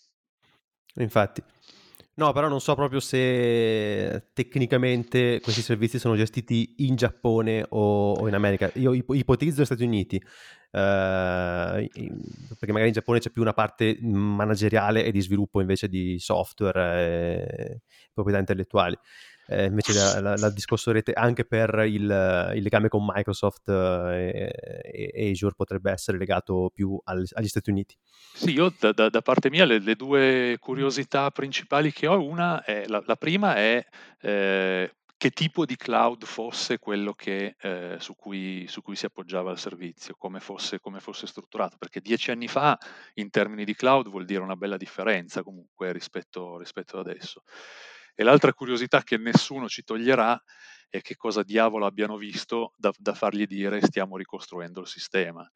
[0.97, 1.43] Infatti.
[2.17, 8.29] No, però non so proprio se tecnicamente questi servizi sono gestiti in Giappone o, o
[8.29, 8.71] in America.
[8.75, 10.21] Io ipotizzo gli Stati Uniti, eh,
[10.71, 17.51] perché magari in Giappone c'è più una parte manageriale e di sviluppo invece di software
[17.57, 17.81] e
[18.13, 18.97] proprietà intellettuali.
[19.47, 24.51] Eh, invece la, discorso rete anche per il, il legame con Microsoft eh,
[24.83, 27.97] e, e, Azure potrebbe essere legato più al, agli Stati Uniti.
[28.33, 32.65] Sì, io da, da, da parte mia le, le, due curiosità principali che ho, una
[32.65, 33.85] è, la, la prima è
[34.23, 39.53] eh, che tipo di cloud fosse quello che, eh, su, cui, su, cui, si appoggiava
[39.53, 42.79] il servizio, come fosse, come fosse, strutturato, perché dieci anni fa
[43.15, 47.43] in termini di cloud vuol dire una bella differenza comunque rispetto, rispetto ad adesso.
[48.15, 50.41] E l'altra curiosità che nessuno ci toglierà
[50.89, 55.51] è che cosa diavolo abbiano visto da, da fargli dire stiamo ricostruendo il sistema.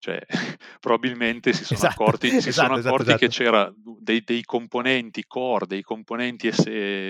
[0.00, 0.24] Cioè,
[0.78, 4.44] probabilmente si sono esatto, accorti, si esatto, sono esatto, accorti esatto, che c'era dei, dei,
[4.44, 6.50] componenti core, dei componenti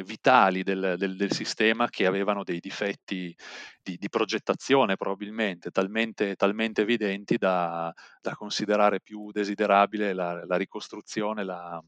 [0.06, 3.36] vitali del, del, del, sistema che avevano dei difetti
[3.82, 11.44] di, di progettazione probabilmente talmente, talmente evidenti da, da, considerare più desiderabile la, la ricostruzione,
[11.44, 11.82] la,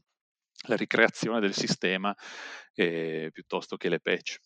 [0.67, 2.15] la ricreazione del sistema
[2.73, 4.37] eh, piuttosto che le patch.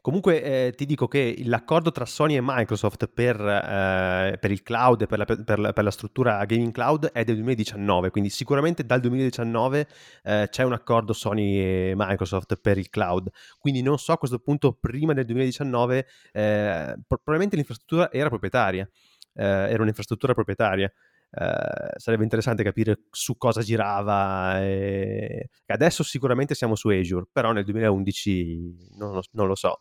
[0.00, 5.02] Comunque eh, ti dico che l'accordo tra Sony e Microsoft per, eh, per il cloud
[5.02, 9.00] e per la, per, per la, struttura gaming cloud è del 2019, quindi sicuramente dal
[9.00, 9.88] 2019
[10.22, 13.28] eh, c'è un accordo Sony e Microsoft per il cloud,
[13.58, 18.88] quindi non so a questo punto prima del 2019 eh, probabilmente l'infrastruttura era proprietaria,
[19.34, 20.92] eh, era un'infrastruttura proprietaria.
[21.38, 24.62] Uh, sarebbe interessante capire su cosa girava.
[24.62, 25.50] E...
[25.66, 29.78] Adesso sicuramente siamo su Azure, però nel 2011 non lo, non lo so.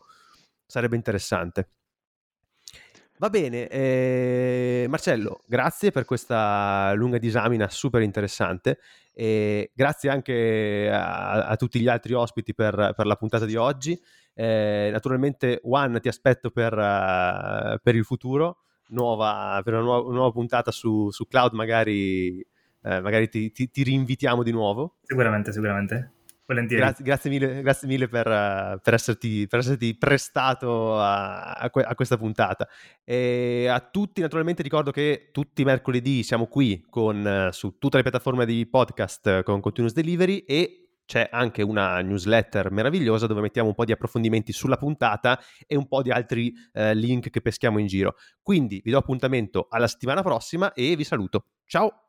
[0.66, 1.70] Sarebbe interessante.
[3.18, 8.80] Va bene, eh, Marcello, grazie per questa lunga disamina super interessante
[9.14, 13.98] e grazie anche a, a tutti gli altri ospiti per, per la puntata di oggi.
[14.34, 18.58] Eh, naturalmente, Juan, ti aspetto per, uh, per il futuro
[18.90, 23.84] nuova, per una nuova, nuova puntata su, su, cloud, magari, eh, magari ti, ti, ti,
[23.84, 24.98] rinvitiamo di nuovo.
[25.04, 26.12] Sicuramente, sicuramente.
[26.48, 26.84] Volentieri.
[26.84, 32.18] Grazie, grazie mille, grazie mille per, per, esserti, per, esserti, prestato a, a, a, questa
[32.18, 32.68] puntata.
[33.04, 38.04] E a tutti, naturalmente, ricordo che tutti i mercoledì siamo qui con, su tutte le
[38.04, 43.76] piattaforme di podcast con Continuous Delivery e c'è anche una newsletter meravigliosa dove mettiamo un
[43.76, 47.88] po' di approfondimenti sulla puntata e un po' di altri eh, link che peschiamo in
[47.88, 48.16] giro.
[48.42, 51.46] Quindi vi do appuntamento alla settimana prossima e vi saluto.
[51.66, 52.06] Ciao!